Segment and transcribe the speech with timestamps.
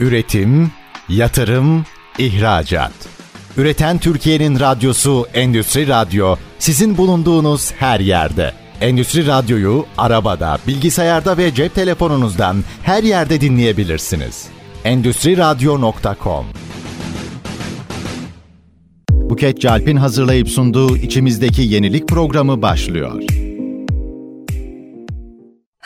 [0.00, 0.70] Üretim,
[1.08, 1.84] yatırım,
[2.18, 2.92] ihracat.
[3.56, 8.52] Üreten Türkiye'nin radyosu Endüstri Radyo sizin bulunduğunuz her yerde.
[8.80, 14.46] Endüstri Radyo'yu arabada, bilgisayarda ve cep telefonunuzdan her yerde dinleyebilirsiniz.
[14.84, 16.46] Endüstri Radyo.com
[19.10, 23.22] Buket Calp'in hazırlayıp sunduğu içimizdeki yenilik programı başlıyor.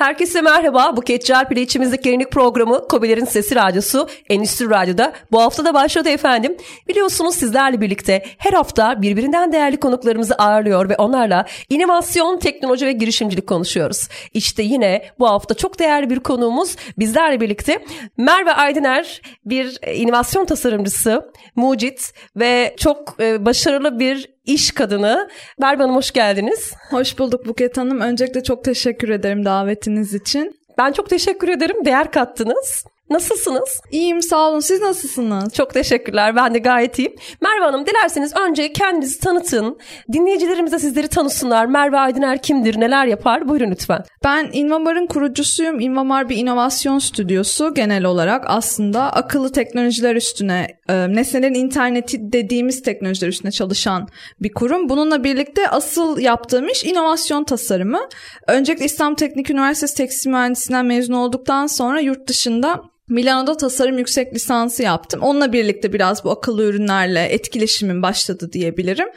[0.05, 0.97] Herkese merhaba.
[0.97, 6.09] Buket Calp ile içimizdeki yenilik programı Kobilerin Sesi Radyosu Endüstri Radyo'da bu hafta da başladı
[6.09, 6.57] efendim.
[6.89, 13.47] Biliyorsunuz sizlerle birlikte her hafta birbirinden değerli konuklarımızı ağırlıyor ve onlarla inovasyon, teknoloji ve girişimcilik
[13.47, 14.09] konuşuyoruz.
[14.35, 17.85] İşte yine bu hafta çok değerli bir konuğumuz bizlerle birlikte
[18.17, 25.29] Merve Aydıner bir inovasyon tasarımcısı, mucit ve çok e, başarılı bir iş kadını.
[25.59, 26.73] Merve Hanım hoş geldiniz.
[26.91, 28.01] Hoş bulduk Buket Hanım.
[28.01, 30.61] Öncelikle çok teşekkür ederim davetiniz için.
[30.79, 31.85] Ben çok teşekkür ederim.
[31.85, 32.85] Değer kattınız.
[33.11, 33.81] Nasılsınız?
[33.91, 34.61] İyiyim sağ olun.
[34.61, 35.55] Siz nasılsınız?
[35.55, 36.37] Çok teşekkürler.
[36.37, 37.15] Ben de gayet iyiyim.
[37.41, 39.79] Merve Hanım dilerseniz önce kendinizi tanıtın.
[40.13, 41.67] Dinleyicilerimiz de sizleri tanısınlar.
[41.67, 43.49] Merve Aydıner kimdir, neler yapar?
[43.49, 44.05] Buyurun lütfen.
[44.25, 45.81] Ben Invamar'ın kurucusuyum.
[45.81, 53.29] Invamar bir inovasyon stüdyosu genel olarak aslında akıllı teknolojiler üstüne, e, nesnelerin interneti dediğimiz teknolojiler
[53.29, 54.09] üstüne çalışan
[54.41, 54.89] bir kurum.
[54.89, 58.01] Bununla birlikte asıl yaptığım iş inovasyon tasarımı.
[58.49, 64.83] Öncelikle İstanbul Teknik Üniversitesi Tekstil Mühendisliğinden mezun olduktan sonra yurt dışında Milano'da tasarım yüksek lisansı
[64.83, 65.23] yaptım.
[65.23, 69.09] Onunla birlikte biraz bu akıllı ürünlerle etkileşimim başladı diyebilirim.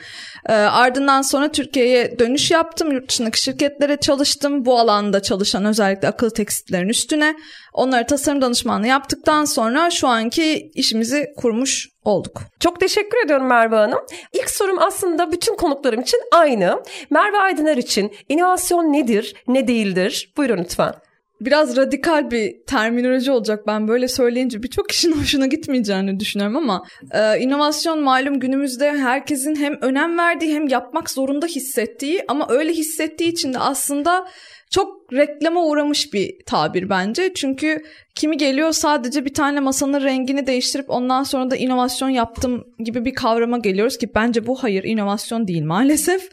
[0.50, 2.92] E, ardından sonra Türkiye'ye dönüş yaptım.
[2.92, 4.66] Yurt dışındaki şirketlere çalıştım.
[4.66, 7.36] Bu alanda çalışan özellikle akıllı tekstillerin üstüne.
[7.74, 12.42] Onlara tasarım danışmanlığı yaptıktan sonra şu anki işimizi kurmuş olduk.
[12.60, 14.00] Çok teşekkür ediyorum Merve Hanım.
[14.34, 16.84] İlk sorum aslında bütün konuklarım için aynı.
[17.10, 20.34] Merve Aydıner için inovasyon nedir, ne değildir?
[20.38, 20.94] Buyurun lütfen
[21.42, 23.68] biraz radikal bir terminoloji olacak.
[23.68, 29.78] Ben böyle söyleyince birçok kişinin hoşuna gitmeyeceğini düşünüyorum ama e, inovasyon malum günümüzde herkesin hem
[29.82, 34.28] önem verdiği hem yapmak zorunda hissettiği ama öyle hissettiği için de aslında
[34.70, 37.34] çok reklama uğramış bir tabir bence.
[37.34, 37.84] Çünkü
[38.16, 43.14] kimi geliyor sadece bir tane masanın rengini değiştirip ondan sonra da inovasyon yaptım gibi bir
[43.16, 46.30] kavrama geliyoruz ki bence bu hayır inovasyon değil maalesef.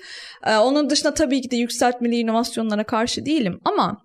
[0.47, 4.04] Ee, onun dışında tabii ki de yükseltmeli inovasyonlara karşı değilim ama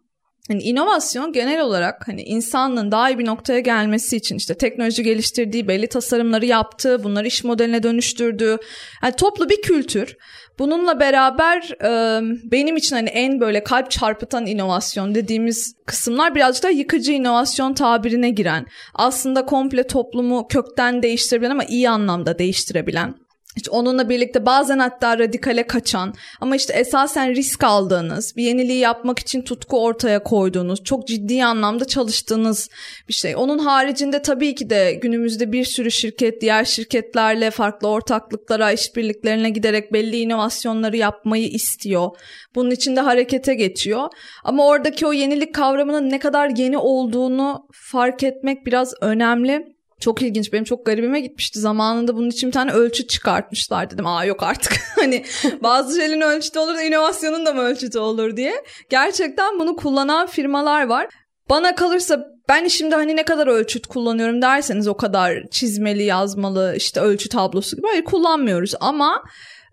[0.50, 5.68] Hani inovasyon genel olarak hani insanlığın daha iyi bir noktaya gelmesi için işte teknoloji geliştirdiği,
[5.68, 8.58] belli tasarımları yaptığı, bunları iş modeline dönüştürdüğü,
[9.04, 10.18] yani toplu bir kültür.
[10.60, 16.70] Bununla beraber e, benim için hani en böyle kalp çarpıtan inovasyon dediğimiz kısımlar birazcık da
[16.70, 18.66] yıkıcı inovasyon tabirine giren.
[18.94, 23.14] Aslında komple toplumu kökten değiştirebilen ama iyi anlamda değiştirebilen
[23.60, 29.20] işte onunla birlikte bazen hatta radikale kaçan ama işte esasen risk aldığınız, bir yeniliği yapmak
[29.20, 32.70] için tutku ortaya koyduğunuz, çok ciddi anlamda çalıştığınız
[33.08, 33.36] bir şey.
[33.36, 39.94] Onun haricinde tabii ki de günümüzde bir sürü şirket diğer şirketlerle farklı ortaklıklara, işbirliklerine giderek
[39.94, 42.10] belli inovasyonları yapmayı istiyor.
[42.56, 44.08] Bunun için de harekete geçiyor.
[44.44, 49.79] Ama oradaki o yenilik kavramının ne kadar yeni olduğunu fark etmek biraz önemli.
[50.00, 50.54] Çok ilginç.
[50.54, 51.60] Benim çok garibime gitmişti.
[51.60, 54.08] Zamanında bunun için bir tane ölçüt çıkartmışlar dedim.
[54.08, 54.74] Aa yok artık.
[54.96, 55.26] hani
[55.64, 58.64] bazı şeylerin ölçütü olur da inovasyonun da mı ölçütü olur diye.
[58.90, 61.08] Gerçekten bunu kullanan firmalar var.
[61.50, 67.00] Bana kalırsa ben şimdi hani ne kadar ölçüt kullanıyorum derseniz o kadar çizmeli, yazmalı, işte
[67.00, 68.74] ölçü tablosu gibi hayır kullanmıyoruz.
[68.80, 69.24] Ama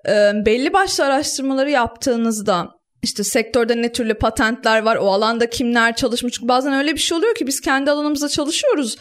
[0.09, 2.69] e, belli başlı araştırmaları yaptığınızda
[3.03, 6.33] işte sektörde ne türlü patentler var, o alanda kimler çalışmış.
[6.33, 8.97] Çünkü bazen öyle bir şey oluyor ki biz kendi alanımızda çalışıyoruz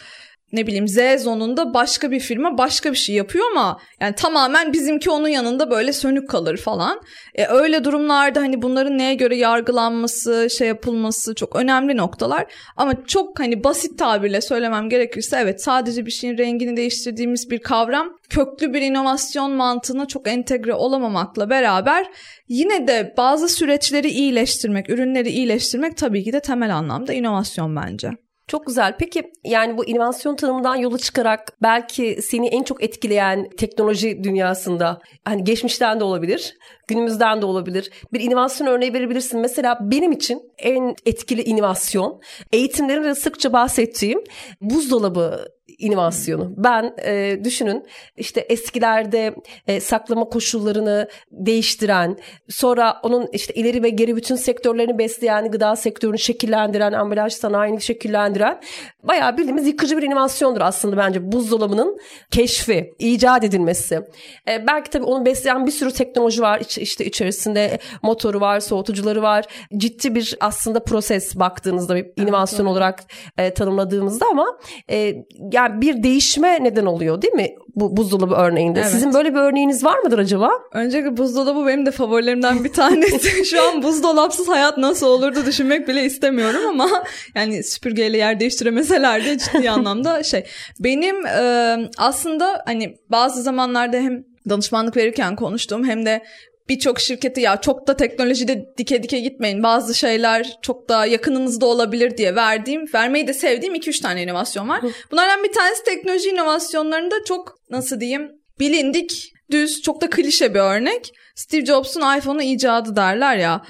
[0.52, 5.10] ne bileyim Z zonunda başka bir firma başka bir şey yapıyor ama yani tamamen bizimki
[5.10, 7.00] onun yanında böyle sönük kalır falan.
[7.34, 12.46] E, öyle durumlarda hani bunların neye göre yargılanması, şey yapılması çok önemli noktalar.
[12.76, 18.16] Ama çok hani basit tabirle söylemem gerekirse evet sadece bir şeyin rengini değiştirdiğimiz bir kavram
[18.30, 22.06] köklü bir inovasyon mantığına çok entegre olamamakla beraber
[22.48, 28.25] yine de bazı süreçleri iyileştirmek, ürünleri iyileştirmek tabii ki de temel anlamda inovasyon bence.
[28.48, 28.96] Çok güzel.
[28.98, 35.44] Peki yani bu inovasyon tanımından yola çıkarak belki seni en çok etkileyen teknoloji dünyasında hani
[35.44, 36.54] geçmişten de olabilir,
[36.88, 37.90] günümüzden de olabilir.
[38.12, 39.40] Bir inovasyon örneği verebilirsin.
[39.40, 42.20] Mesela benim için en etkili inovasyon
[42.52, 44.24] eğitimlerimde sıkça bahsettiğim
[44.60, 45.46] buzdolabı
[45.78, 46.54] inovasyonu.
[46.56, 47.86] Ben e, düşünün
[48.16, 49.34] işte eskilerde
[49.66, 52.16] e, saklama koşullarını değiştiren,
[52.48, 58.60] sonra onun işte ileri ve geri bütün sektörlerini besleyen, gıda sektörünü şekillendiren, ambalaj sanayini şekillendiren
[59.02, 61.98] bayağı bildiğimiz yıkıcı bir inovasyondur aslında bence buzdolabının
[62.30, 64.00] keşfi, icat edilmesi.
[64.48, 66.60] E, belki tabii onu besleyen bir sürü teknoloji var.
[66.60, 69.44] İç, işte içerisinde motoru var, soğutucuları var.
[69.76, 73.04] Ciddi bir aslında proses baktığınızda bir inovasyon evet, olarak
[73.38, 74.58] e, tanımladığımızda ama
[74.90, 75.14] e,
[75.52, 77.54] yani yani bir değişme neden oluyor değil mi?
[77.74, 78.80] Bu buzdolabı örneğinde.
[78.80, 78.90] Evet.
[78.90, 80.50] Sizin böyle bir örneğiniz var mıdır acaba?
[80.72, 83.44] Öncelikle buzdolabı benim de favorilerimden bir tanesi.
[83.50, 87.04] Şu an buzdolapsız hayat nasıl olurdu düşünmek bile istemiyorum ama
[87.34, 90.44] yani süpürgeyle yer değiştiremeseler de ciddi anlamda şey.
[90.80, 96.22] Benim e, aslında hani bazı zamanlarda hem danışmanlık verirken konuştuğum hem de
[96.68, 99.62] birçok şirketi ya çok da teknolojide dike dike gitmeyin.
[99.62, 104.80] Bazı şeyler çok da yakınınızda olabilir diye verdiğim, vermeyi de sevdiğim 2-3 tane inovasyon var.
[105.10, 108.30] Bunlardan bir tanesi teknoloji inovasyonlarında çok nasıl diyeyim
[108.60, 111.12] bilindik, düz, çok da klişe bir örnek.
[111.34, 113.62] Steve Jobs'un iPhone'u icadı derler ya.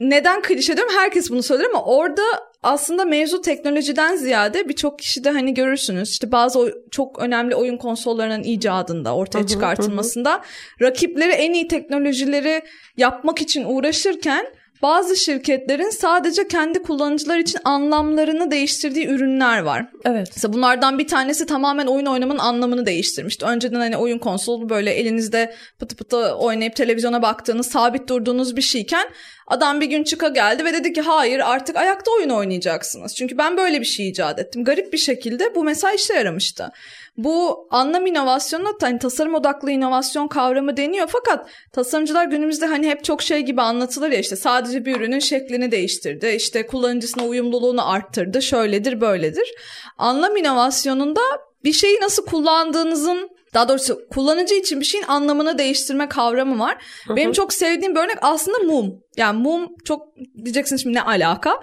[0.00, 0.94] Neden klişe diyorum?
[0.96, 2.22] Herkes bunu söyler ama orada
[2.66, 6.10] aslında mevzu teknolojiden ziyade birçok kişi de hani görürsünüz.
[6.10, 10.42] İşte bazı çok önemli oyun konsollarının icadında ortaya çıkartılmasında
[10.82, 12.62] rakipleri en iyi teknolojileri
[12.96, 14.46] yapmak için uğraşırken
[14.82, 19.86] bazı şirketlerin sadece kendi kullanıcılar için anlamlarını değiştirdiği ürünler var.
[20.04, 20.28] Evet.
[20.36, 23.46] Mesela bunlardan bir tanesi tamamen oyun oynamanın anlamını değiştirmişti.
[23.46, 29.08] Önceden hani oyun konsolu böyle elinizde pıtı pıtı oynayıp televizyona baktığınız, sabit durduğunuz bir şeyken
[29.46, 33.14] adam bir gün çıka geldi ve dedi ki hayır artık ayakta oyun oynayacaksınız.
[33.14, 34.64] Çünkü ben böyle bir şey icat ettim.
[34.64, 36.72] Garip bir şekilde bu mesela işe yaramıştı.
[37.16, 43.22] Bu anlam inovasyonuna hani tasarım odaklı inovasyon kavramı deniyor fakat tasarımcılar günümüzde hani hep çok
[43.22, 49.00] şey gibi anlatılır ya işte sadece bir ürünün şeklini değiştirdi, işte kullanıcısına uyumluluğunu arttırdı, şöyledir
[49.00, 49.54] böyledir.
[49.98, 51.20] Anlam inovasyonunda
[51.64, 56.84] bir şeyi nasıl kullandığınızın daha doğrusu kullanıcı için bir şeyin anlamını değiştirme kavramı var.
[57.08, 59.00] Benim çok sevdiğim bir örnek aslında mum.
[59.16, 61.60] Yani mum çok diyeceksiniz şimdi ne alaka?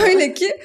[0.00, 0.60] Şöyle ki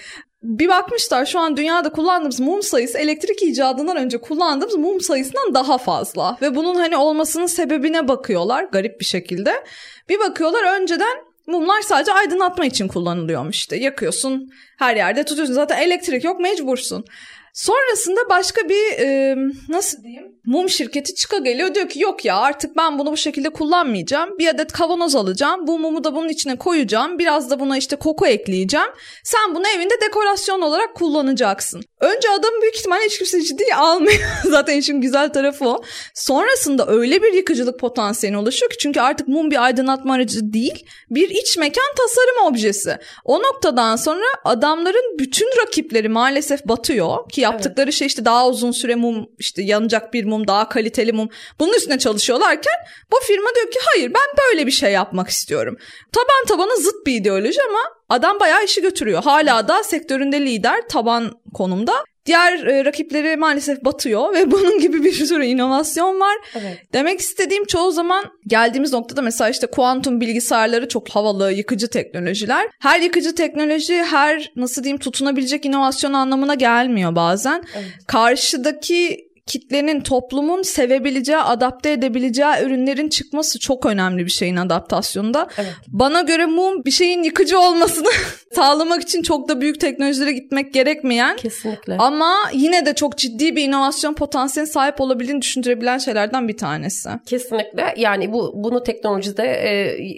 [0.45, 5.77] bir bakmışlar şu an dünyada kullandığımız mum sayısı elektrik icadından önce kullandığımız mum sayısından daha
[5.77, 6.37] fazla.
[6.41, 9.63] Ve bunun hani olmasının sebebine bakıyorlar garip bir şekilde.
[10.09, 13.75] Bir bakıyorlar önceden mumlar sadece aydınlatma için kullanılıyormuş işte.
[13.75, 17.05] Yakıyorsun her yerde tutuyorsun zaten elektrik yok mecbursun.
[17.55, 19.35] Sonrasında başka bir e,
[19.69, 23.49] nasıl diyeyim mum şirketi çıka geliyor diyor ki yok ya artık ben bunu bu şekilde
[23.49, 24.37] kullanmayacağım.
[24.39, 25.67] Bir adet kavanoz alacağım.
[25.67, 27.19] Bu mumu da bunun içine koyacağım.
[27.19, 28.87] Biraz da buna işte koku ekleyeceğim.
[29.23, 31.83] Sen bunu evinde dekorasyon olarak kullanacaksın.
[31.99, 34.19] Önce adam büyük ihtimalle hiç kimse ciddiye almıyor.
[34.43, 35.83] Zaten işin güzel tarafı o.
[36.13, 40.85] Sonrasında öyle bir yıkıcılık potansiyeli oluşuyor ki çünkü artık mum bir aydınlatma aracı değil.
[41.09, 42.97] Bir iç mekan tasarım objesi.
[43.25, 48.95] O noktadan sonra adamların bütün rakipleri maalesef batıyor ki yaptıkları şey işte daha uzun süre
[48.95, 52.73] mum işte yanacak bir mum daha kaliteli mum bunun üstüne çalışıyorlarken
[53.11, 55.77] bu firma diyor ki hayır ben böyle bir şey yapmak istiyorum.
[56.11, 59.23] Taban tabana zıt bir ideoloji ama adam bayağı işi götürüyor.
[59.23, 61.93] Hala da sektöründe lider taban konumda.
[62.25, 66.35] Diğer e, rakipleri maalesef batıyor ve bunun gibi bir sürü inovasyon var.
[66.55, 66.77] Evet.
[66.93, 72.67] Demek istediğim çoğu zaman geldiğimiz noktada mesela işte kuantum bilgisayarları çok havalı, yıkıcı teknolojiler.
[72.79, 77.63] Her yıkıcı teknoloji her nasıl diyeyim tutunabilecek inovasyon anlamına gelmiyor bazen.
[77.75, 77.87] Evet.
[78.07, 85.47] Karşıdaki kitlenin, toplumun sevebileceği, adapte edebileceği ürünlerin çıkması çok önemli bir şeyin adaptasyonunda.
[85.57, 85.73] Evet.
[85.87, 88.07] Bana göre mum bir şeyin yıkıcı olmasını
[88.55, 91.95] sağlamak için çok da büyük teknolojilere gitmek gerekmeyen Kesinlikle.
[91.99, 97.09] ama yine de çok ciddi bir inovasyon potansiyeline sahip olabildiğini düşündürebilen şeylerden bir tanesi.
[97.25, 99.69] Kesinlikle yani bu bunu teknolojide e,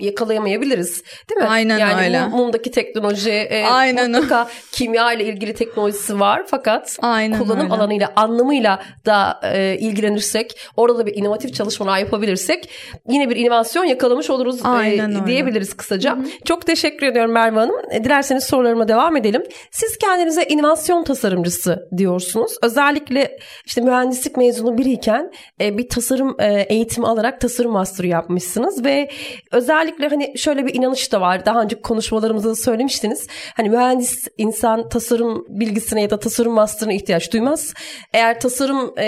[0.05, 1.47] yakalayamayabiliriz değil mi?
[1.47, 2.17] Aynen yani öyle.
[2.17, 7.73] mum- mumdaki teknoloji e, Aynen mutlaka kimya ile ilgili teknolojisi var fakat Aynen kullanım öyle.
[7.73, 12.69] alanıyla anlamıyla da e, ilgilenirsek orada da bir inovatif çalışmalar yapabilirsek
[13.09, 15.27] yine bir inovasyon yakalamış oluruz e, Aynen öyle.
[15.27, 16.17] diyebiliriz kısaca.
[16.45, 17.75] Çok teşekkür ediyorum Merve Hanım.
[17.91, 19.43] E, Dilerseniz sorularıma devam edelim.
[19.71, 22.51] Siz kendinize inovasyon tasarımcısı diyorsunuz.
[22.63, 25.31] Özellikle işte mühendislik mezunu biriyken
[25.61, 29.09] e, bir tasarım e, eğitimi alarak tasarım master'ı yapmışsınız ve
[29.51, 31.45] özellikle hani şöyle bir inanış da var.
[31.45, 33.27] Daha önce konuşmalarımızda da söylemiştiniz.
[33.53, 37.73] Hani mühendis insan tasarım bilgisine ya da tasarım master'ına ihtiyaç duymaz.
[38.13, 38.39] Eğer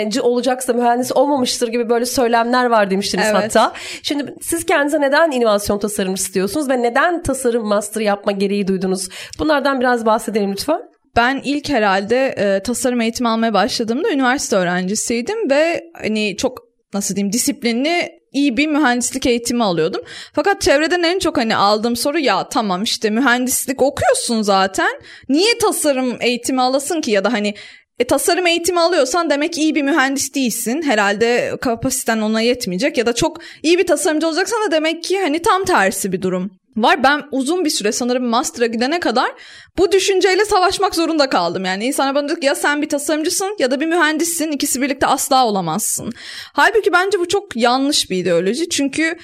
[0.00, 3.56] tasarımcı olacaksa mühendis olmamıştır gibi böyle söylemler var demiştiniz Evet.
[3.56, 3.72] hatta.
[4.02, 9.08] Şimdi siz kendinize neden inovasyon tasarımcısı diyorsunuz ve neden tasarım master yapma gereği duydunuz?
[9.38, 10.80] Bunlardan biraz bahsedelim lütfen.
[11.16, 16.58] Ben ilk herhalde e, tasarım eğitimi almaya başladığımda üniversite öğrencisiydim ve hani çok
[16.94, 20.02] nasıl diyeyim disiplinli iyi bir mühendislik eğitimi alıyordum.
[20.32, 25.00] Fakat çevreden en çok hani aldığım soru ya tamam işte mühendislik okuyorsun zaten.
[25.28, 27.54] Niye tasarım eğitimi alasın ki ya da hani
[28.00, 30.82] e, tasarım eğitimi alıyorsan demek iyi bir mühendis değilsin.
[30.82, 35.42] Herhalde kapasiten ona yetmeyecek ya da çok iyi bir tasarımcı olacaksan da demek ki hani
[35.42, 37.02] tam tersi bir durum var.
[37.02, 39.30] Ben uzun bir süre sanırım master'a gidene kadar
[39.78, 41.64] bu düşünceyle savaşmak zorunda kaldım.
[41.64, 44.52] Yani insanlar bana diyor ki ya sen bir tasarımcısın ya da bir mühendissin.
[44.52, 46.12] İkisi birlikte asla olamazsın.
[46.52, 48.68] Halbuki bence bu çok yanlış bir ideoloji.
[48.68, 49.16] Çünkü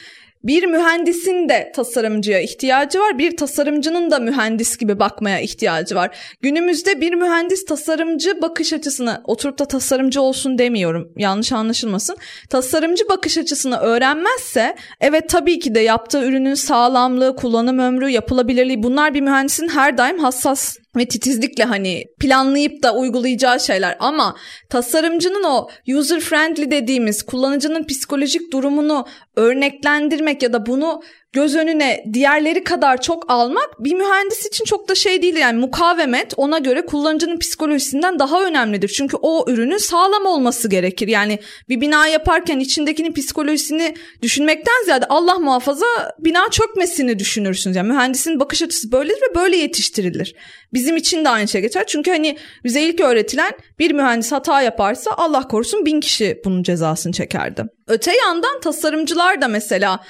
[0.45, 3.19] bir mühendisin de tasarımcıya ihtiyacı var.
[3.19, 6.17] Bir tasarımcının da mühendis gibi bakmaya ihtiyacı var.
[6.43, 11.13] Günümüzde bir mühendis tasarımcı bakış açısını oturup da tasarımcı olsun demiyorum.
[11.17, 12.17] Yanlış anlaşılmasın.
[12.51, 19.15] Tasarımcı bakış açısını öğrenmezse evet tabii ki de yaptığı ürünün sağlamlığı, kullanım ömrü, yapılabilirliği bunlar
[19.15, 23.97] bir mühendisin her daim hassas ve titizlikle hani planlayıp da uygulayacağı şeyler.
[24.01, 24.37] Ama
[24.71, 31.03] tasarımcının o user friendly dediğimiz kullanıcının psikolojik durumunu örneklendirmek ya da bunu
[31.37, 36.35] göz önüne diğerleri kadar çok almak bir mühendis için çok da şey değil yani mukavemet
[36.37, 38.89] ona göre kullanıcının psikolojisinden daha önemlidir.
[38.89, 41.09] Çünkü o ürünün sağlam olması gerekir.
[41.09, 41.39] Yani
[41.69, 45.87] bir bina yaparken içindekinin psikolojisini düşünmekten ziyade Allah muhafaza
[46.19, 47.77] bina çökmesini düşünürsünüz.
[47.77, 50.35] Yani mühendisin bakış açısı böyledir ve böyle yetiştirilir.
[50.73, 51.85] Bizim için de aynı şey geçer.
[51.87, 57.13] Çünkü hani bize ilk öğretilen bir mühendis hata yaparsa Allah korusun bin kişi bunun cezasını
[57.13, 57.65] çekerdi.
[57.87, 60.01] Öte yandan tasarımcılar da mesela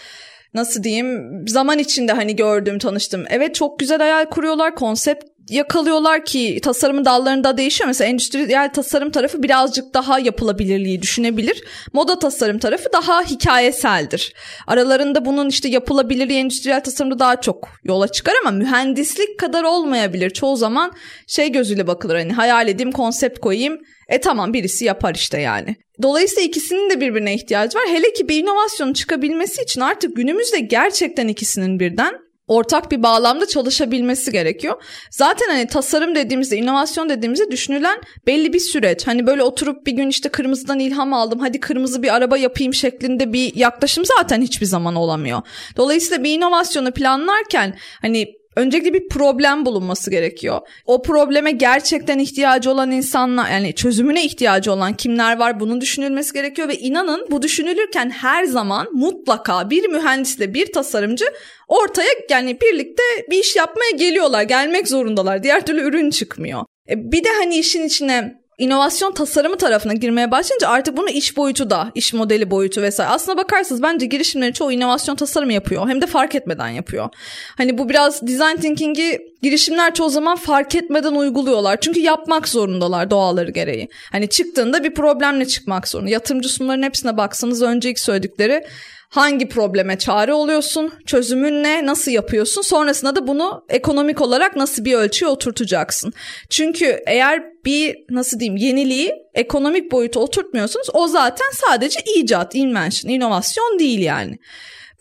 [0.57, 3.25] nasıl diyeyim zaman içinde hani gördüğüm tanıştım.
[3.31, 7.89] Evet çok güzel hayal kuruyorlar konsept yakalıyorlar ki tasarımın dallarında değişiyor.
[7.89, 11.65] Mesela endüstriyel tasarım tarafı birazcık daha yapılabilirliği düşünebilir.
[11.93, 14.35] Moda tasarım tarafı daha hikayeseldir.
[14.67, 20.31] Aralarında bunun işte yapılabilirliği endüstriyel tasarımda daha çok yola çıkar ama mühendislik kadar olmayabilir.
[20.31, 20.93] Çoğu zaman
[21.27, 25.77] şey gözüyle bakılır hani hayal edeyim konsept koyayım e tamam birisi yapar işte yani.
[26.03, 27.85] Dolayısıyla ikisinin de birbirine ihtiyacı var.
[27.89, 34.33] Hele ki bir inovasyonun çıkabilmesi için artık günümüzde gerçekten ikisinin birden ortak bir bağlamda çalışabilmesi
[34.33, 34.83] gerekiyor.
[35.11, 39.07] Zaten hani tasarım dediğimizde, inovasyon dediğimizde düşünülen belli bir süreç.
[39.07, 43.33] Hani böyle oturup bir gün işte kırmızıdan ilham aldım, hadi kırmızı bir araba yapayım şeklinde
[43.33, 45.43] bir yaklaşım zaten hiçbir zaman olamıyor.
[45.77, 50.61] Dolayısıyla bir inovasyonu planlarken hani öncelikle bir problem bulunması gerekiyor.
[50.87, 56.69] O probleme gerçekten ihtiyacı olan insanlar yani çözümüne ihtiyacı olan kimler var bunun düşünülmesi gerekiyor
[56.69, 61.25] ve inanın bu düşünülürken her zaman mutlaka bir mühendisle bir tasarımcı
[61.69, 65.43] ortaya yani birlikte bir iş yapmaya geliyorlar, gelmek zorundalar.
[65.43, 66.65] Diğer türlü ürün çıkmıyor.
[66.89, 71.71] E bir de hani işin içine inovasyon tasarımı tarafına girmeye başlayınca artık bunu iş boyutu
[71.71, 73.11] da, iş modeli boyutu vesaire.
[73.11, 75.89] Aslına bakarsanız bence girişimlerin çoğu inovasyon tasarımı yapıyor.
[75.89, 77.09] Hem de fark etmeden yapıyor.
[77.57, 81.81] Hani bu biraz design thinking'i girişimler çoğu zaman fark etmeden uyguluyorlar.
[81.81, 83.89] Çünkü yapmak zorundalar doğaları gereği.
[84.13, 86.11] Hani çıktığında bir problemle çıkmak zorunda.
[86.11, 88.65] Yatırımcı sunumların hepsine baksanız önceki söyledikleri
[89.09, 94.95] hangi probleme çare oluyorsun, çözümün ne, nasıl yapıyorsun, sonrasında da bunu ekonomik olarak nasıl bir
[94.95, 96.13] ölçüye oturtacaksın.
[96.51, 103.79] Çünkü eğer bir nasıl diyeyim yeniliği ekonomik boyuta oturtmuyorsunuz o zaten sadece icat, invention, inovasyon
[103.79, 104.39] değil yani.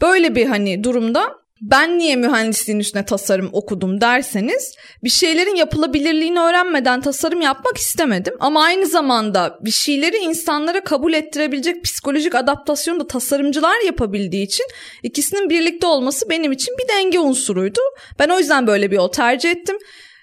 [0.01, 7.01] Böyle bir hani durumda ben niye mühendisliğin üstüne tasarım okudum derseniz bir şeylerin yapılabilirliğini öğrenmeden
[7.01, 8.33] tasarım yapmak istemedim.
[8.39, 14.65] Ama aynı zamanda bir şeyleri insanlara kabul ettirebilecek psikolojik adaptasyonu da tasarımcılar yapabildiği için
[15.03, 17.79] ikisinin birlikte olması benim için bir denge unsuruydu.
[18.19, 19.77] Ben o yüzden böyle bir yol tercih ettim.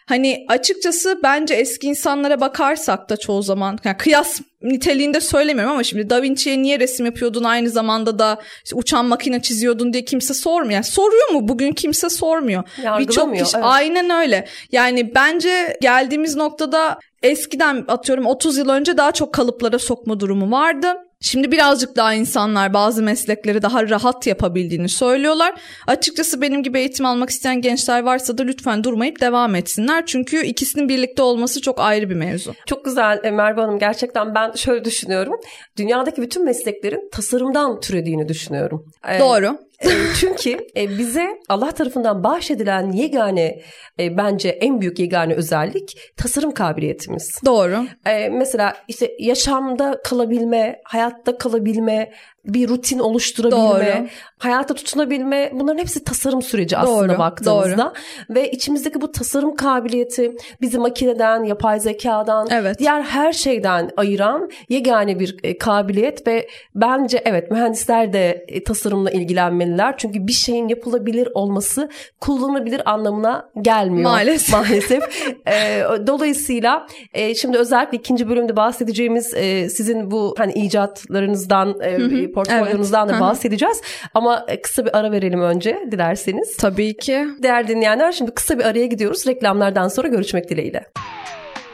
[0.07, 6.11] Hani açıkçası bence eski insanlara bakarsak da çoğu zaman yani kıyas niteliğinde söylemiyorum ama şimdi
[6.11, 10.73] Da Vinci'ye niye resim yapıyordun aynı zamanda da işte uçan makine çiziyordun diye kimse sormuyor.
[10.73, 11.49] Yani soruyor mu?
[11.49, 12.63] Bugün kimse sormuyor.
[12.99, 13.67] Birçok kişi evet.
[13.69, 14.49] aynen öyle.
[14.73, 20.95] Yani bence geldiğimiz noktada eskiden atıyorum 30 yıl önce daha çok kalıplara sokma durumu vardı.
[21.23, 25.55] Şimdi birazcık daha insanlar bazı meslekleri daha rahat yapabildiğini söylüyorlar.
[25.87, 30.07] Açıkçası benim gibi eğitim almak isteyen gençler varsa da lütfen durmayıp devam etsinler.
[30.07, 32.55] Çünkü ikisinin birlikte olması çok ayrı bir mevzu.
[32.67, 33.79] Çok güzel e, Merve Hanım.
[33.79, 35.35] Gerçekten ben şöyle düşünüyorum.
[35.77, 38.85] Dünyadaki bütün mesleklerin tasarımdan türediğini düşünüyorum.
[39.09, 39.59] Ee, Doğru.
[39.85, 39.89] E,
[40.21, 43.63] çünkü e, bize Allah tarafından bahşedilen yegane
[44.01, 47.41] e, bence en büyük yegane özellik tasarım kabiliyetimiz.
[47.47, 47.85] Doğru.
[48.33, 52.13] Mesela işte yaşamda kalabilme, hayatta kalabilme,
[52.45, 54.09] bir rutin oluşturabilme, doğru.
[54.39, 57.77] hayata tutunabilme bunların hepsi tasarım süreci aslında doğru, baktığımızda.
[57.77, 58.35] Doğru.
[58.35, 62.79] Ve içimizdeki bu tasarım kabiliyeti bizi makineden, yapay zekadan, evet.
[62.79, 69.11] diğer her şeyden ayıran yegane bir e, kabiliyet ve bence evet mühendisler de e, tasarımla
[69.11, 69.95] ilgilenmeliler.
[69.99, 71.89] Çünkü bir şeyin yapılabilir olması
[72.21, 74.11] kullanılabilir anlamına gelmiyor.
[74.11, 74.55] Maalesef.
[74.55, 75.03] Maalesef.
[75.47, 83.09] e, dolayısıyla e, şimdi özellikle ikinci bölümde bahsedeceğimiz e, sizin bu hani icatlarınızdan e, portfolyonuzdan
[83.09, 83.17] evet.
[83.17, 83.81] da bahsedeceğiz.
[84.15, 86.57] Ama e, kısa bir ara verelim önce dilerseniz.
[86.57, 87.27] Tabii ki.
[87.43, 89.27] Değerli dinleyenler şimdi kısa bir araya gidiyoruz.
[89.27, 90.85] Reklamlardan sonra görüşmek dileğiyle.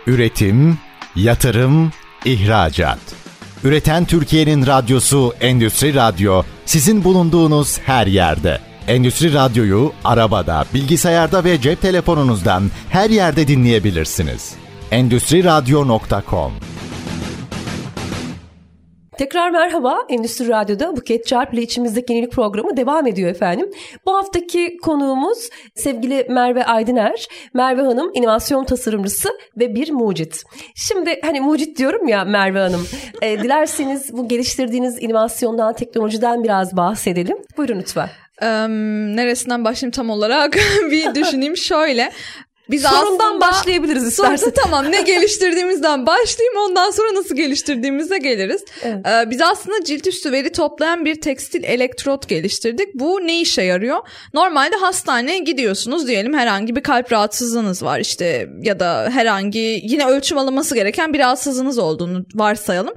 [0.06, 0.78] Üretim,
[1.16, 1.92] yatırım,
[2.24, 2.98] ihracat.
[3.64, 8.58] Üreten Türkiye'nin radyosu Endüstri Radyo sizin bulunduğunuz her yerde.
[8.88, 14.54] Endüstri Radyo'yu arabada, bilgisayarda ve cep telefonunuzdan her yerde dinleyebilirsiniz.
[14.90, 16.52] Endüstriradyo.com
[19.18, 19.98] Tekrar merhaba.
[20.08, 23.70] Endüstri Radyo'da Buket Çarp ile içimizdeki yenilik programı devam ediyor efendim.
[24.06, 27.26] Bu haftaki konuğumuz sevgili Merve Aydıner.
[27.54, 30.42] Merve Hanım inovasyon tasarımcısı ve bir mucit.
[30.74, 32.86] Şimdi hani mucit diyorum ya Merve Hanım.
[33.22, 37.38] E, dilerseniz bu geliştirdiğiniz inovasyondan, teknolojiden biraz bahsedelim.
[37.56, 38.08] Buyurun lütfen.
[38.42, 40.58] Um, neresinden başlayayım tam olarak
[40.90, 42.12] bir düşüneyim şöyle.
[42.70, 44.52] Biz Sorundan aslında, başlayabiliriz istersen.
[44.62, 48.64] tamam ne geliştirdiğimizden başlayayım ondan sonra nasıl geliştirdiğimize geliriz.
[48.82, 49.06] Evet.
[49.06, 52.88] Ee, biz aslında cilt üstü veri toplayan bir tekstil elektrot geliştirdik.
[52.94, 53.98] Bu ne işe yarıyor?
[54.34, 60.38] Normalde hastaneye gidiyorsunuz diyelim herhangi bir kalp rahatsızlığınız var işte ya da herhangi yine ölçüm
[60.38, 62.94] alınması gereken bir rahatsızlığınız olduğunu varsayalım.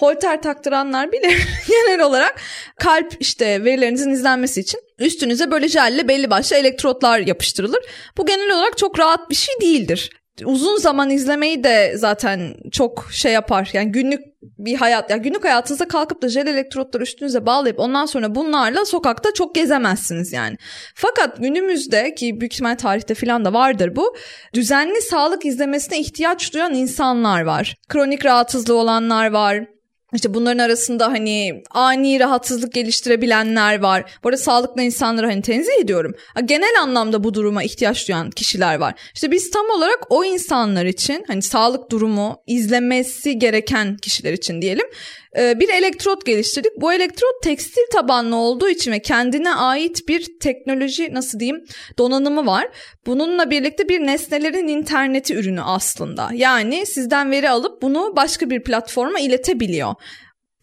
[0.00, 1.28] Holter taktıranlar bile
[1.68, 2.40] genel olarak
[2.78, 7.84] kalp işte verilerinizin izlenmesi için üstünüze böyle jelle belli başlı elektrotlar yapıştırılır.
[8.16, 10.10] Bu genel olarak çok rahat bir şey değildir
[10.44, 13.70] uzun zaman izlemeyi de zaten çok şey yapar.
[13.72, 18.34] Yani günlük bir hayat, yani günlük hayatınızda kalkıp da jel elektrotları üstünüze bağlayıp ondan sonra
[18.34, 20.56] bunlarla sokakta çok gezemezsiniz yani.
[20.94, 24.16] Fakat günümüzde ki büyük ihtimal tarihte falan da vardır bu.
[24.54, 27.76] Düzenli sağlık izlemesine ihtiyaç duyan insanlar var.
[27.88, 29.66] Kronik rahatsızlığı olanlar var
[30.14, 34.04] işte bunların arasında hani ani rahatsızlık geliştirebilenler var.
[34.24, 36.14] Bu arada sağlıklı insanları hani tenzih ediyorum.
[36.44, 38.94] Genel anlamda bu duruma ihtiyaç duyan kişiler var.
[39.14, 44.86] İşte biz tam olarak o insanlar için hani sağlık durumu izlemesi gereken kişiler için diyelim
[45.38, 46.72] ee, bir elektrot geliştirdik.
[46.76, 51.64] Bu elektrot tekstil tabanlı olduğu için ve kendine ait bir teknoloji nasıl diyeyim
[51.98, 52.68] donanımı var.
[53.06, 56.30] Bununla birlikte bir nesnelerin interneti ürünü aslında.
[56.34, 59.94] Yani sizden veri alıp bunu başka bir platforma iletebiliyor.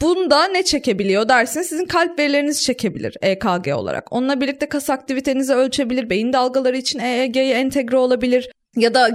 [0.01, 4.13] Bunda ne çekebiliyor dersiniz sizin kalp verilerinizi çekebilir EKG olarak.
[4.13, 9.09] Onunla birlikte kas aktivitenizi ölçebilir, beyin dalgaları için EEG'ye entegre olabilir ya da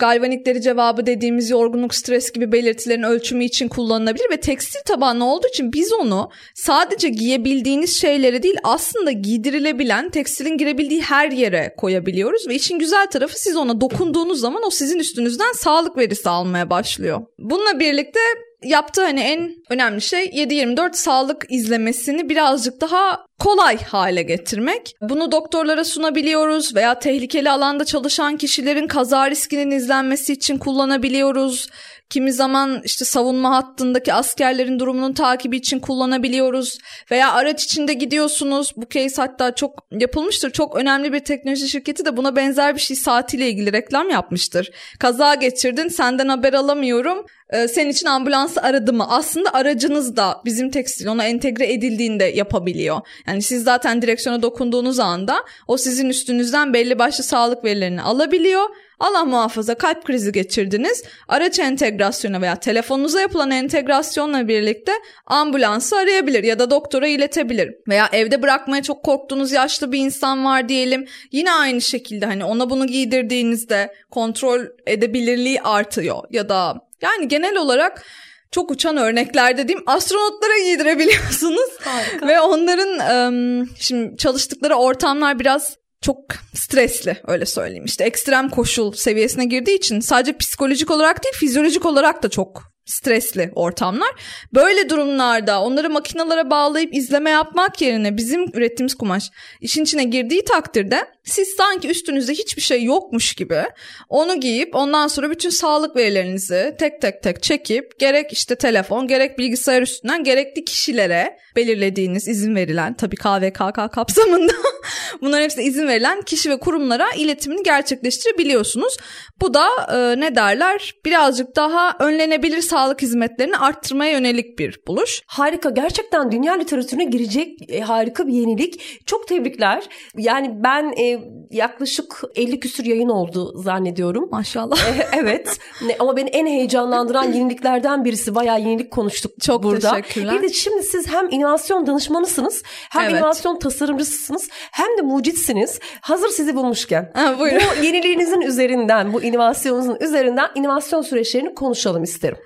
[0.00, 5.72] galvanikleri cevabı dediğimiz yorgunluk, stres gibi belirtilerin ölçümü için kullanılabilir ve tekstil tabanlı olduğu için
[5.72, 12.78] biz onu sadece giyebildiğiniz şeylere değil aslında giydirilebilen, tekstilin girebildiği her yere koyabiliyoruz ve işin
[12.78, 17.20] güzel tarafı siz ona dokunduğunuz zaman o sizin üstünüzden sağlık verisi almaya başlıyor.
[17.38, 18.20] Bununla birlikte
[18.62, 24.94] yaptığı hani en önemli şey 7-24 sağlık izlemesini birazcık daha kolay hale getirmek.
[25.00, 31.68] Bunu doktorlara sunabiliyoruz veya tehlikeli alanda çalışan kişilerin kaza riskinin izlenmesi için kullanabiliyoruz.
[32.10, 36.78] Kimi zaman işte savunma hattındaki askerlerin durumunun takibi için kullanabiliyoruz.
[37.10, 38.72] Veya araç içinde gidiyorsunuz.
[38.76, 40.50] Bu case hatta çok yapılmıştır.
[40.50, 44.70] Çok önemli bir teknoloji şirketi de buna benzer bir şey saatiyle ilgili reklam yapmıştır.
[44.98, 47.26] Kaza geçirdin senden haber alamıyorum.
[47.50, 49.06] Ee, senin için ambulansı aradı mı?
[49.08, 53.00] Aslında aracınız da bizim tekstil ona entegre edildiğinde yapabiliyor.
[53.26, 58.68] Yani siz zaten direksiyona dokunduğunuz anda o sizin üstünüzden belli başlı sağlık verilerini alabiliyor
[59.00, 61.04] Allah muhafaza kalp krizi geçirdiniz.
[61.28, 64.92] Araç entegrasyonu veya telefonunuza yapılan entegrasyonla birlikte
[65.26, 67.74] ambulansı arayabilir ya da doktora iletebilir.
[67.88, 71.06] Veya evde bırakmaya çok korktuğunuz yaşlı bir insan var diyelim.
[71.32, 78.04] Yine aynı şekilde hani ona bunu giydirdiğinizde kontrol edebilirliği artıyor ya da yani genel olarak
[78.52, 81.70] çok uçan örnekler dediğim astronotlara giydirebiliyorsunuz.
[81.80, 82.28] Harika.
[82.28, 86.18] Ve onların şimdi çalıştıkları ortamlar biraz çok
[86.54, 87.84] stresli öyle söyleyeyim.
[87.84, 93.50] İşte ekstrem koşul seviyesine girdiği için sadece psikolojik olarak değil fizyolojik olarak da çok stresli
[93.54, 94.10] ortamlar.
[94.54, 101.08] Böyle durumlarda onları makinalara bağlayıp izleme yapmak yerine bizim ürettiğimiz kumaş işin içine girdiği takdirde
[101.24, 103.62] siz sanki üstünüzde hiçbir şey yokmuş gibi
[104.08, 109.38] onu giyip ondan sonra bütün sağlık verilerinizi tek tek tek çekip gerek işte telefon gerek
[109.38, 114.52] bilgisayar üstünden gerekli kişilere belirlediğiniz izin verilen tabii KVKK kapsamında
[115.20, 118.96] bunların hepsine izin verilen kişi ve kurumlara iletimini gerçekleştirebiliyorsunuz.
[119.40, 125.22] Bu da e, ne derler birazcık daha önlenebilir sağlık hizmetlerini arttırmaya yönelik bir buluş.
[125.26, 129.06] Harika gerçekten dünya literatürüne girecek e, harika bir yenilik.
[129.06, 129.84] Çok tebrikler.
[130.16, 134.28] Yani ben e, yaklaşık 50 küsür yayın oldu zannediyorum.
[134.30, 134.78] Maşallah.
[134.78, 135.58] E, evet
[135.98, 138.34] ama beni en heyecanlandıran yeniliklerden birisi.
[138.34, 139.90] Bayağı yenilik konuştuk Çok burada.
[139.90, 140.34] teşekkürler.
[140.34, 143.20] Bir de şimdi siz hem inovasyon danışmanısınız hem evet.
[143.20, 145.80] inovasyon tasarımcısınız hem de mucitsiniz.
[146.00, 147.12] Hazır sizi bulmuşken.
[147.14, 147.48] Ha, bu
[147.84, 152.38] yeniliğinizin üzerinden bu inovasyonunuzun üzerinden inovasyon süreçlerini konuşalım isterim.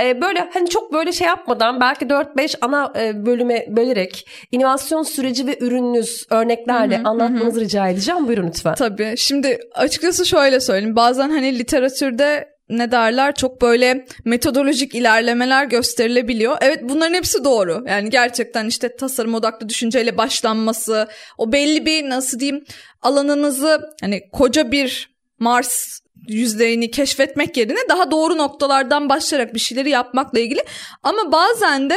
[0.00, 5.46] Ee, böyle hani çok böyle şey yapmadan belki 4-5 ana e, bölüme bölerek inovasyon süreci
[5.46, 7.64] ve ürününüz örneklerle hı anlatmanızı hı.
[7.64, 8.28] rica edeceğim.
[8.28, 8.74] Buyurun lütfen.
[8.74, 9.14] Tabii.
[9.16, 10.96] Şimdi açıkçası şöyle söyleyeyim.
[10.96, 16.56] Bazen hani literatürde ne derler çok böyle metodolojik ilerlemeler gösterilebiliyor.
[16.60, 17.84] Evet bunların hepsi doğru.
[17.88, 22.64] Yani gerçekten işte tasarım odaklı düşünceyle başlanması, o belli bir nasıl diyeyim
[23.02, 30.40] alanınızı hani koca bir Mars yüzlerini keşfetmek yerine daha doğru noktalardan başlayarak bir şeyleri yapmakla
[30.40, 30.64] ilgili.
[31.02, 31.96] Ama bazen de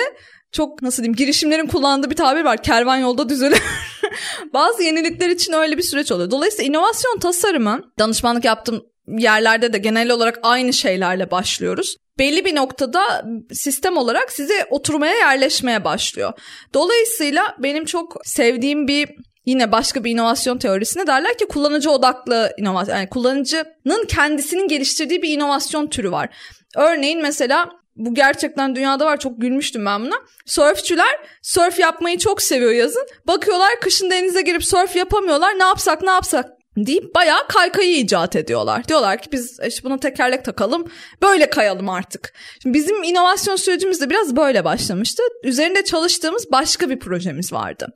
[0.52, 2.64] çok nasıl diyeyim girişimlerin kullandığı bir tabir var.
[2.64, 3.62] Kervan yolda düzelir.
[4.54, 6.32] Bazı yenilikler için öyle bir süreç oluyor.
[6.32, 11.96] Dolayısıyla inovasyon tasarımı danışmanlık yaptığım yerlerde de genel olarak aynı şeylerle başlıyoruz.
[12.20, 16.34] Belli bir noktada sistem olarak size oturmaya yerleşmeye başlıyor.
[16.74, 19.10] Dolayısıyla benim çok sevdiğim bir
[19.48, 22.96] yine başka bir inovasyon teorisine derler ki kullanıcı odaklı inovasyon.
[22.96, 26.30] Yani kullanıcının kendisinin geliştirdiği bir inovasyon türü var.
[26.76, 30.16] Örneğin mesela bu gerçekten dünyada var çok gülmüştüm ben buna.
[30.46, 33.08] Sörfçüler sörf yapmayı çok seviyor yazın.
[33.28, 35.60] Bakıyorlar kışın denize girip sörf yapamıyorlar.
[35.60, 38.88] Ne yapsak ne yapsak deyip bayağı kaykayı icat ediyorlar.
[38.88, 40.88] Diyorlar ki biz işte buna tekerlek takalım
[41.22, 42.34] böyle kayalım artık.
[42.64, 45.24] Şimdi bizim inovasyon sürecimiz de biraz böyle başlamıştı.
[45.44, 47.88] Üzerinde çalıştığımız başka bir projemiz vardı.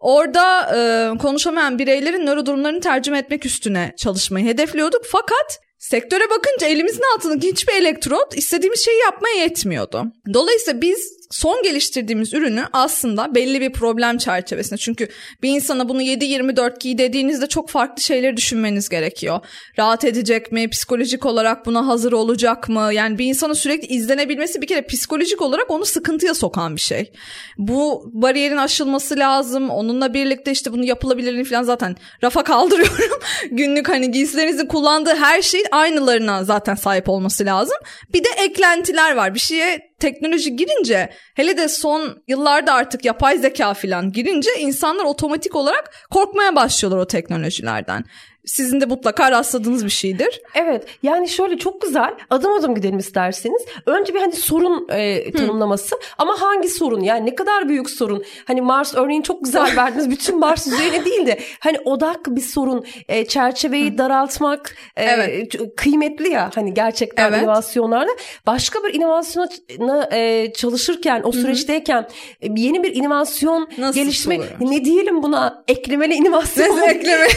[0.00, 5.02] Orada e, konuşamayan bireylerin nöro durumlarını tercüme etmek üstüne çalışmayı hedefliyorduk.
[5.04, 10.04] Fakat Sektöre bakınca elimizin altındaki hiçbir elektrot istediğimiz şeyi yapmaya yetmiyordu.
[10.34, 14.76] Dolayısıyla biz son geliştirdiğimiz ürünü aslında belli bir problem çerçevesinde.
[14.76, 15.08] Çünkü
[15.42, 19.40] bir insana bunu 7-24 giy dediğinizde çok farklı şeyleri düşünmeniz gerekiyor.
[19.78, 20.68] Rahat edecek mi?
[20.68, 22.90] Psikolojik olarak buna hazır olacak mı?
[22.92, 27.12] Yani bir insanın sürekli izlenebilmesi bir kere psikolojik olarak onu sıkıntıya sokan bir şey.
[27.58, 29.70] Bu bariyerin aşılması lazım.
[29.70, 33.20] Onunla birlikte işte bunu yapılabilirliğini falan zaten rafa kaldırıyorum.
[33.50, 37.76] Günlük hani giysilerinizin kullandığı her şeyin aynılarına zaten sahip olması lazım.
[38.12, 39.34] Bir de eklentiler var.
[39.34, 45.56] Bir şeye teknoloji girince hele de son yıllarda artık yapay zeka falan girince insanlar otomatik
[45.56, 48.04] olarak korkmaya başlıyorlar o teknolojilerden.
[48.46, 50.42] Sizin de mutlaka rastladığınız bir şeydir.
[50.54, 53.62] Evet yani şöyle çok güzel adım adım gidelim isterseniz.
[53.86, 56.00] Önce bir hani sorun e, tanımlaması Hı.
[56.18, 58.24] ama hangi sorun yani ne kadar büyük sorun.
[58.44, 62.84] Hani Mars örneğin çok güzel verdiniz bütün Mars üzerine değil de hani odak bir sorun
[63.08, 63.98] e, çerçeveyi Hı.
[63.98, 65.76] daraltmak e, evet.
[65.76, 67.42] kıymetli ya hani gerçekten evet.
[67.42, 68.10] inovasyonlarda.
[68.46, 72.02] Başka bir inovasyona e, çalışırken o süreçteyken
[72.42, 72.48] Hı.
[72.56, 76.78] yeni bir inovasyon Nasıl gelişme ne diyelim buna eklemeli inovasyon.
[76.82, 77.28] Ekleme.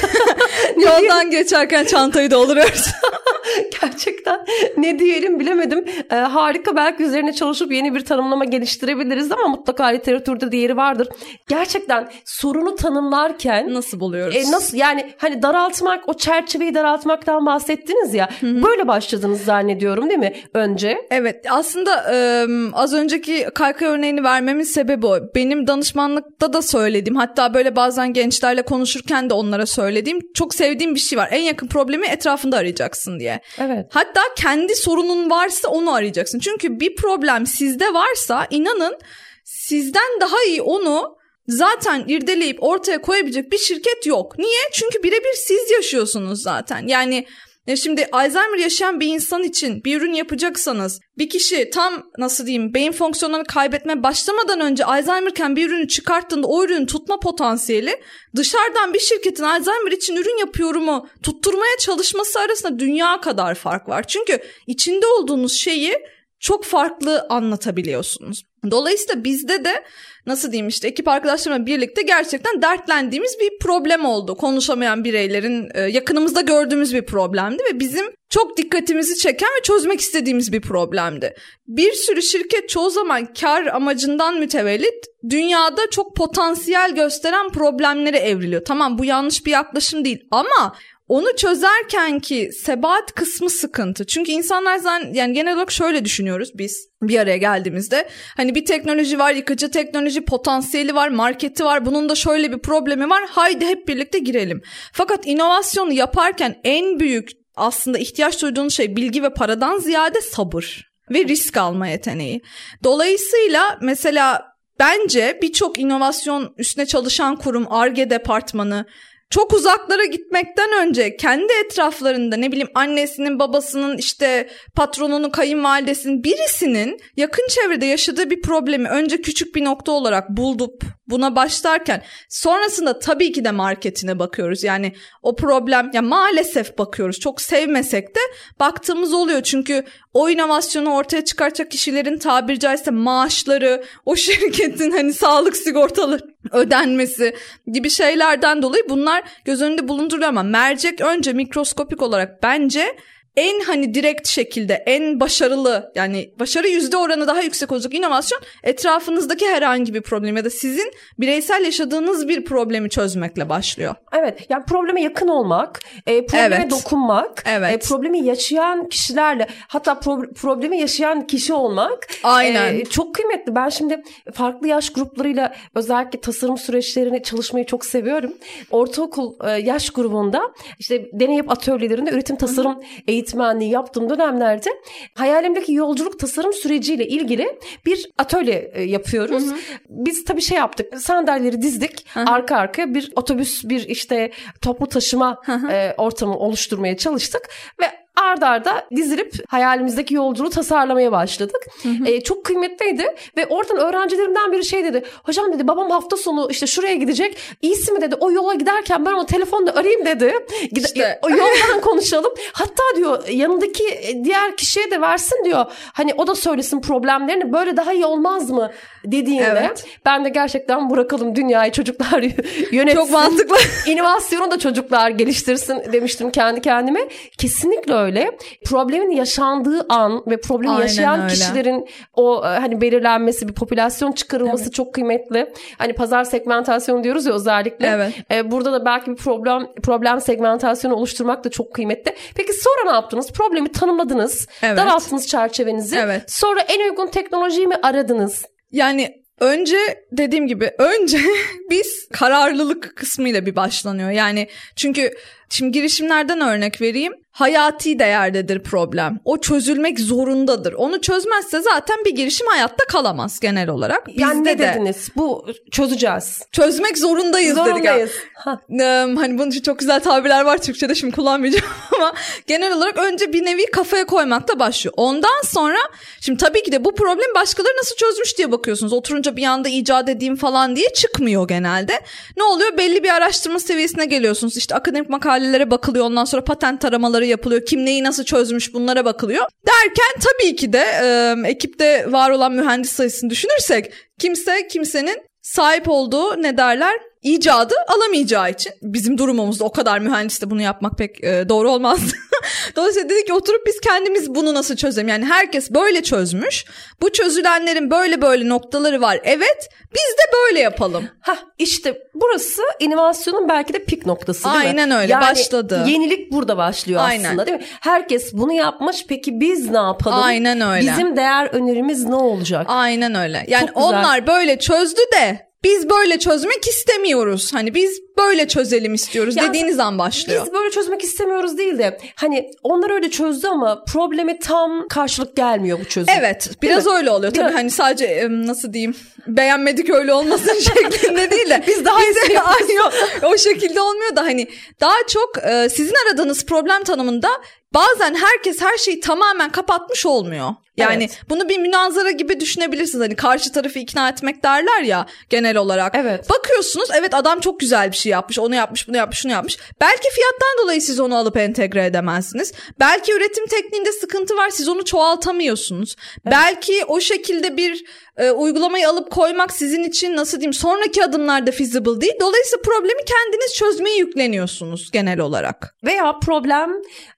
[1.02, 2.86] Yoldan geçerken çantayı dolduruyoruz.
[3.82, 4.46] Gerçekten
[4.78, 5.86] ne diyelim bilemedim.
[6.12, 11.08] Ee, harika belki üzerine çalışıp yeni bir tanımlama geliştirebiliriz ama mutlaka literatürde değeri vardır.
[11.48, 14.36] Gerçekten sorunu tanımlarken nasıl buluyoruz?
[14.36, 18.30] E, nasıl yani hani daraltmak o çerçeveyi daraltmaktan bahsettiniz ya.
[18.40, 18.64] Hı-hı.
[18.64, 20.98] Böyle başladınız zannediyorum değil mi önce?
[21.12, 25.20] Evet aslında e, az önceki kaykay örneğini vermemin sebebi o.
[25.36, 31.00] Benim danışmanlıkta da söylediğim hatta böyle bazen gençlerle konuşurken de onlara söylediğim çok sevdiğim bir
[31.00, 31.30] şey var.
[31.32, 33.37] En yakın problemi etrafında arayacaksın diye.
[33.60, 33.86] Evet.
[33.91, 36.39] Hatta kendi sorunun varsa onu arayacaksın.
[36.39, 38.97] Çünkü bir problem sizde varsa inanın
[39.43, 44.38] sizden daha iyi onu zaten irdeleyip ortaya koyabilecek bir şirket yok.
[44.38, 44.60] Niye?
[44.73, 46.88] Çünkü birebir siz yaşıyorsunuz zaten.
[46.88, 47.26] Yani
[47.68, 52.74] ya şimdi Alzheimer yaşayan bir insan için bir ürün yapacaksanız bir kişi tam nasıl diyeyim
[52.74, 58.02] beyin fonksiyonlarını kaybetmeye başlamadan önce Alzheimer'ken bir ürünü çıkarttığında o ürünü tutma potansiyeli
[58.36, 64.04] dışarıdan bir şirketin Alzheimer için ürün yapıyorumu tutturmaya çalışması arasında dünya kadar fark var.
[64.08, 65.94] Çünkü içinde olduğunuz şeyi
[66.39, 68.43] çok farklı anlatabiliyorsunuz.
[68.71, 69.84] Dolayısıyla bizde de
[70.26, 74.36] nasıl diyeyim işte ekip arkadaşlarımla birlikte gerçekten dertlendiğimiz bir problem oldu.
[74.36, 80.54] Konuşamayan bireylerin e, yakınımızda gördüğümüz bir problemdi ve bizim çok dikkatimizi çeken ve çözmek istediğimiz
[80.54, 81.34] bir problemdi.
[81.67, 88.65] Bir sürü şirket çoğu zaman kar amacından mütevellit dünyada çok potansiyel gösteren problemlere evriliyor.
[88.65, 90.76] Tamam bu yanlış bir yaklaşım değil ama
[91.08, 94.06] onu çözerken ki sebat kısmı sıkıntı.
[94.06, 98.10] Çünkü insanlar zaten yani genel olarak şöyle düşünüyoruz biz bir araya geldiğimizde.
[98.38, 101.86] Hani bir teknoloji var, yıkıcı teknoloji potansiyeli var, marketi var.
[101.86, 103.24] Bunun da şöyle bir problemi var.
[103.30, 104.62] Haydi hep birlikte girelim.
[104.93, 111.26] Fakat inovasyonu yaparken en büyük aslında ihtiyaç duyduğun şey bilgi ve paradan ziyade sabır ve
[111.26, 112.41] risk alma yeteneği.
[112.84, 114.46] Dolayısıyla mesela
[114.80, 118.86] bence birçok inovasyon üstüne çalışan kurum, ARGE departmanı
[119.30, 127.48] çok uzaklara gitmekten önce kendi etraflarında ne bileyim annesinin, babasının, işte patronunun, kayınvalidesinin birisinin yakın
[127.48, 133.46] çevrede yaşadığı bir problemi önce küçük bir nokta olarak bulduk buna başlarken sonrasında tabii ki
[133.46, 134.63] de marketine bakıyoruz.
[134.63, 134.93] Yani
[135.24, 137.20] o problem ya maalesef bakıyoruz.
[137.20, 138.20] Çok sevmesek de
[138.60, 139.43] baktığımız oluyor.
[139.43, 147.36] Çünkü o inovasyonu ortaya çıkartacak kişilerin tabiri caizse maaşları, o şirketin hani sağlık sigortaları ödenmesi
[147.67, 152.96] gibi şeylerden dolayı bunlar göz önünde bulunduruluyor ama mercek önce mikroskopik olarak bence
[153.38, 159.47] en hani direkt şekilde en başarılı yani başarı yüzde oranı daha yüksek olacak inovasyon etrafınızdaki
[159.47, 163.95] herhangi bir problem ya da sizin bireysel yaşadığınız bir problemi çözmekle başlıyor.
[164.19, 166.71] Evet yani probleme yakın olmak, e, probleme Evet.
[166.71, 167.73] dokunmak, Evet.
[167.76, 172.80] e, problemi yaşayan kişilerle hatta pro- problemi yaşayan kişi olmak Aynen.
[172.80, 173.56] e, çok kıymetli.
[173.56, 178.34] Ben şimdi farklı yaş gruplarıyla özellikle tasarım süreçlerini çalışmayı çok seviyorum.
[178.71, 180.41] Ortaokul e, yaş grubunda
[180.80, 182.84] işte deney atölyelerinde üretim tasarım
[183.28, 184.70] eğitmenliği yaptığım dönemlerde
[185.13, 189.44] hayalimdeki yolculuk tasarım süreciyle ilgili bir atölye e, yapıyoruz.
[189.90, 191.02] Biz tabii şey yaptık.
[191.02, 197.50] Sandalyeleri dizdik arka arkaya bir otobüs bir işte toplu taşıma e, ortamı oluşturmaya çalıştık
[197.82, 197.86] ve
[198.22, 201.68] ard arda dizilip hayalimizdeki yolculuğu tasarlamaya başladık.
[202.06, 205.04] E, çok kıymetliydi ve oradan öğrencilerimden biri şey dedi.
[205.24, 207.38] Hocam dedi babam hafta sonu işte şuraya gidecek.
[207.62, 210.34] İyisi mi dedi o yola giderken ben onu telefonda arayayım dedi.
[210.72, 211.20] Gide- İşte.
[211.24, 212.34] o yoldan konuşalım.
[212.54, 215.66] Hatta diyor yanındaki e, diğer kişiye de versin diyor.
[215.94, 218.72] Hani o da söylesin problemlerini böyle daha iyi olmaz mı
[219.12, 219.86] dediğinde Evet.
[220.06, 222.22] ben de gerçekten bırakalım dünyayı çocuklar
[222.72, 223.00] yönetsin.
[223.00, 223.58] Çok mantıklı.
[223.91, 227.00] İnovasyonu da çocuklar geliştirsin demiştim kendi kendime.
[227.38, 228.38] Kesinlikle öyle.
[228.65, 231.34] Problemin yaşandığı an ve problemi Aynen yaşayan öyle.
[231.34, 235.54] kişilerin o e, hani belirlenmesi, bir popülasyon çıkarılması çok kıymetli.
[235.78, 237.88] Hani pazar segmentasyonu diyoruz ya özellikle.
[237.88, 238.13] Evet.
[238.32, 242.15] E, burada da belki bir problem problem segmentasyonu oluşturmak da çok kıymetli.
[242.36, 243.32] Peki sonra ne yaptınız?
[243.32, 244.48] Problemi tanımladınız.
[244.63, 244.78] Evet.
[244.78, 245.96] Daralttınız çerçevenizi.
[245.96, 246.24] Evet.
[246.28, 248.46] Sonra en uygun teknolojiyi mi aradınız?
[248.72, 251.20] Yani önce dediğim gibi önce
[251.70, 254.10] biz kararlılık kısmıyla bir başlanıyor.
[254.10, 255.14] Yani çünkü
[255.50, 257.14] şimdi girişimlerden örnek vereyim.
[257.32, 259.20] Hayati değerdedir problem.
[259.26, 260.74] O çözülmek zorundadır.
[260.74, 264.08] Onu çözmezse zaten bir girişim hayatta kalamaz genel olarak.
[264.08, 265.10] Bizde yani ne de dediniz?
[265.16, 266.42] Bu çözeceğiz.
[266.52, 267.68] çözmek zorundayız, dedik.
[267.68, 268.12] Zorundayız.
[268.36, 268.60] Ha.
[268.70, 271.66] Eee, hani bunun için çok güzel tabirler var Türkçe'de şimdi kullanmayacağım
[271.98, 272.14] ama
[272.48, 274.94] genel olarak önce bir nevi kafaya koymakla başlıyor.
[274.98, 275.78] Ondan sonra
[276.22, 278.94] şimdi tabii ki de bu problem başkaları nasıl çözmüş diye bakıyorsunuz.
[278.94, 282.02] Oturunca bir anda icat edeyim falan diye çıkmıyor genelde.
[282.38, 282.78] Ne oluyor?
[282.78, 284.58] Belli bir araştırma seviyesine geliyorsunuz.
[284.58, 286.06] İşte akademik makalelere bakılıyor.
[286.06, 287.65] Ondan sonra patent taramaları yapılıyor.
[287.65, 289.45] Kim neyi nasıl çözmüş bunlara bakılıyor.
[289.67, 296.43] Derken tabii ki de eee, ekipte var olan mühendis sayısını düşünürsek kimse kimsenin sahip olduğu
[296.43, 301.71] ne derler icadı alamayacağı için bizim durumumuzda o kadar mühendiste bunu yapmak pek e, doğru
[301.71, 302.00] olmaz.
[302.76, 305.08] Dolayısıyla dedik ki oturup biz kendimiz bunu nasıl çözelim?
[305.08, 306.66] Yani herkes böyle çözmüş.
[307.02, 309.20] Bu çözülenlerin böyle böyle noktaları var.
[309.24, 311.10] Evet biz de böyle yapalım.
[311.22, 314.62] Hah işte burası inovasyonun belki de pik noktası değil mi?
[314.62, 315.84] Aynen öyle, Yani başladı.
[315.88, 317.26] Yenilik burada başlıyor Aynen.
[317.26, 317.66] aslında değil mi?
[317.82, 320.20] Herkes bunu yapmış peki biz ne yapalım?
[320.22, 320.92] Aynen öyle.
[320.92, 322.66] Bizim değer önerimiz ne olacak?
[322.70, 323.46] Aynen öyle.
[323.48, 327.54] Yani onlar böyle çözdü de biz böyle çözmek istemiyoruz.
[327.54, 330.46] Hani biz böyle çözelim istiyoruz Yani dediğiniz an başlıyor.
[330.46, 335.80] Biz böyle çözmek istemiyoruz değil de hani onlar öyle çözdü ama probleme tam karşılık gelmiyor
[335.80, 336.13] bu çözüm.
[336.20, 336.91] Evet biraz mi?
[336.91, 337.34] öyle oluyor.
[337.34, 338.96] Tabii Biraz- hani sadece nasıl diyeyim
[339.28, 341.63] beğenmedik öyle olmasın şeklinde değil de.
[341.67, 342.84] Biz daha iyisini Aynı
[343.24, 344.48] o, o şekilde olmuyor da hani
[344.82, 347.30] daha çok e, sizin aradığınız problem tanımında
[347.74, 350.50] bazen herkes her şeyi tamamen kapatmış olmuyor.
[350.78, 351.20] Yani Evet.
[351.30, 353.04] bunu bir münazara gibi düşünebilirsiniz.
[353.04, 355.96] Hani karşı tarafı ikna etmek derler ya genel olarak.
[355.96, 356.30] Evet.
[356.30, 358.40] Bakıyorsunuz evet adam çok güzel bir şey yapmış.
[358.40, 359.58] Onu yapmış, bunu yapmış, şunu yapmış.
[359.82, 362.54] Belki fiyattan dolayı siz onu alıp entegre edemezsiniz.
[362.80, 364.50] Belki üretim tekniğinde sıkıntı var.
[364.50, 365.96] Siz onu çoğaltamıyorsunuz.
[366.26, 367.84] Belki o şekilde bir
[368.18, 372.13] e, uygulamayı alıp koymak sizin için nasıl diyeyim sonraki adımlarda feasible değil.
[372.22, 375.76] Dolayısıyla problemi kendiniz çözmeye yükleniyorsunuz genel olarak.
[375.84, 376.70] Veya problem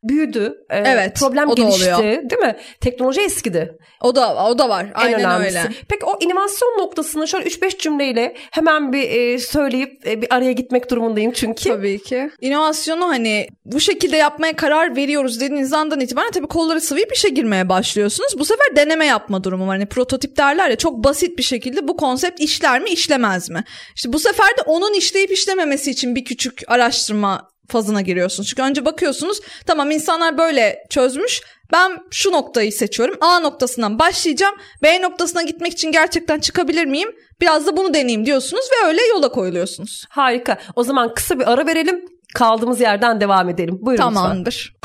[0.03, 0.53] büyüdü.
[0.69, 1.95] Ee, Evet, Problem gelişti.
[1.95, 1.99] oluyor.
[2.29, 2.57] Değil mi?
[2.81, 3.77] Teknoloji eskidi.
[4.01, 4.85] O da o da var.
[4.85, 5.57] En Aynen önemlisi.
[5.57, 5.69] öyle.
[5.89, 10.91] Peki o inovasyon noktasını şöyle 3-5 cümleyle hemen bir e, söyleyip e, bir araya gitmek
[10.91, 11.69] durumundayım çünkü.
[11.69, 12.29] Tabii ki.
[12.41, 17.69] İnovasyonu hani bu şekilde yapmaya karar veriyoruz dediğiniz andan itibaren tabii kolları sıvayıp işe girmeye
[17.69, 18.39] başlıyorsunuz.
[18.39, 19.77] Bu sefer deneme yapma durumu var.
[19.77, 23.63] Hani prototip derler ya çok basit bir şekilde bu konsept işler mi işlemez mi?
[23.95, 28.49] İşte bu sefer de onun işleyip işlememesi için bir küçük araştırma fazına giriyorsunuz.
[28.49, 31.41] Çünkü önce bakıyorsunuz tamam insanlar böyle çözmüş.
[31.71, 33.15] Ben şu noktayı seçiyorum.
[33.21, 34.55] A noktasından başlayacağım.
[34.83, 37.09] B noktasına gitmek için gerçekten çıkabilir miyim?
[37.41, 40.05] Biraz da bunu deneyeyim diyorsunuz ve öyle yola koyuluyorsunuz.
[40.09, 40.57] Harika.
[40.75, 42.05] O zaman kısa bir ara verelim.
[42.33, 43.79] Kaldığımız yerden devam edelim.
[43.81, 44.21] Buyurun lütfen.
[44.21, 44.75] Tamamdır.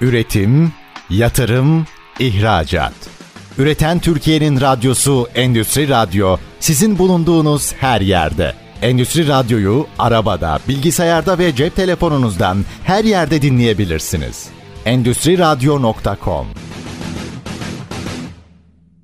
[0.00, 0.72] Üretim,
[1.10, 1.86] yatırım,
[2.18, 2.92] ihracat.
[3.58, 8.54] Üreten Türkiye'nin radyosu Endüstri Radyo sizin bulunduğunuz her yerde.
[8.82, 14.48] Endüstri Radyo'yu arabada, bilgisayarda ve cep telefonunuzdan her yerde dinleyebilirsiniz.
[14.84, 16.46] Endüstriradyo.com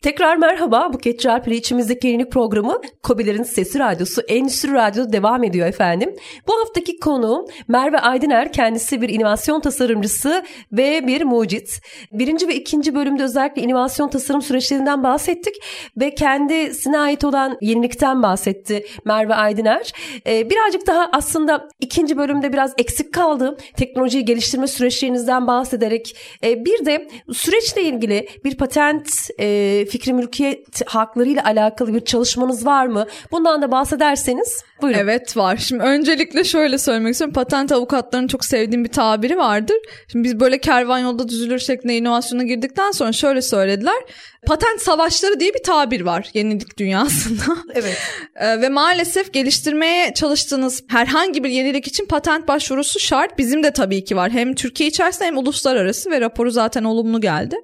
[0.02, 0.92] Tekrar merhaba.
[0.92, 6.16] Buket Çarpı'lı içimizdeki yenilik programı Kobilerin Sesi Radyosu Endüstri Radyo'da devam ediyor efendim.
[6.48, 8.52] Bu haftaki konu Merve Aydıner.
[8.52, 11.80] Kendisi bir inovasyon tasarımcısı ve bir mucit.
[12.12, 15.54] Birinci ve ikinci bölümde özellikle inovasyon tasarım süreçlerinden bahsettik
[15.96, 19.92] ve kendisine ait olan yenilikten bahsetti Merve Aydıner.
[20.26, 23.56] Ee, birazcık daha aslında ikinci bölümde biraz eksik kaldı.
[23.76, 29.08] Teknolojiyi geliştirme süreçlerinizden bahsederek e, bir de süreçle ilgili bir patent
[29.40, 33.06] e, fikri mülkiyet haklarıyla alakalı bir çalışmanız var mı?
[33.30, 34.98] Bundan da bahsederseniz buyurun.
[34.98, 35.56] Evet var.
[35.56, 37.34] Şimdi öncelikle şöyle söylemek istiyorum.
[37.34, 39.76] Patent avukatlarının çok sevdiğim bir tabiri vardır.
[40.12, 44.02] Şimdi biz böyle kervan yolda düzülür şeklinde inovasyona girdikten sonra şöyle söylediler.
[44.46, 47.42] Patent savaşları diye bir tabir var yenilik dünyasında.
[47.74, 47.98] Evet.
[48.36, 53.38] Ee, Ve maalesef geliştirmeye çalıştığınız herhangi bir yenilik için patent başvurusu şart.
[53.38, 54.30] Bizim de tabii ki var.
[54.30, 57.56] Hem Türkiye içerisinde hem uluslararası ve raporu zaten olumlu geldi.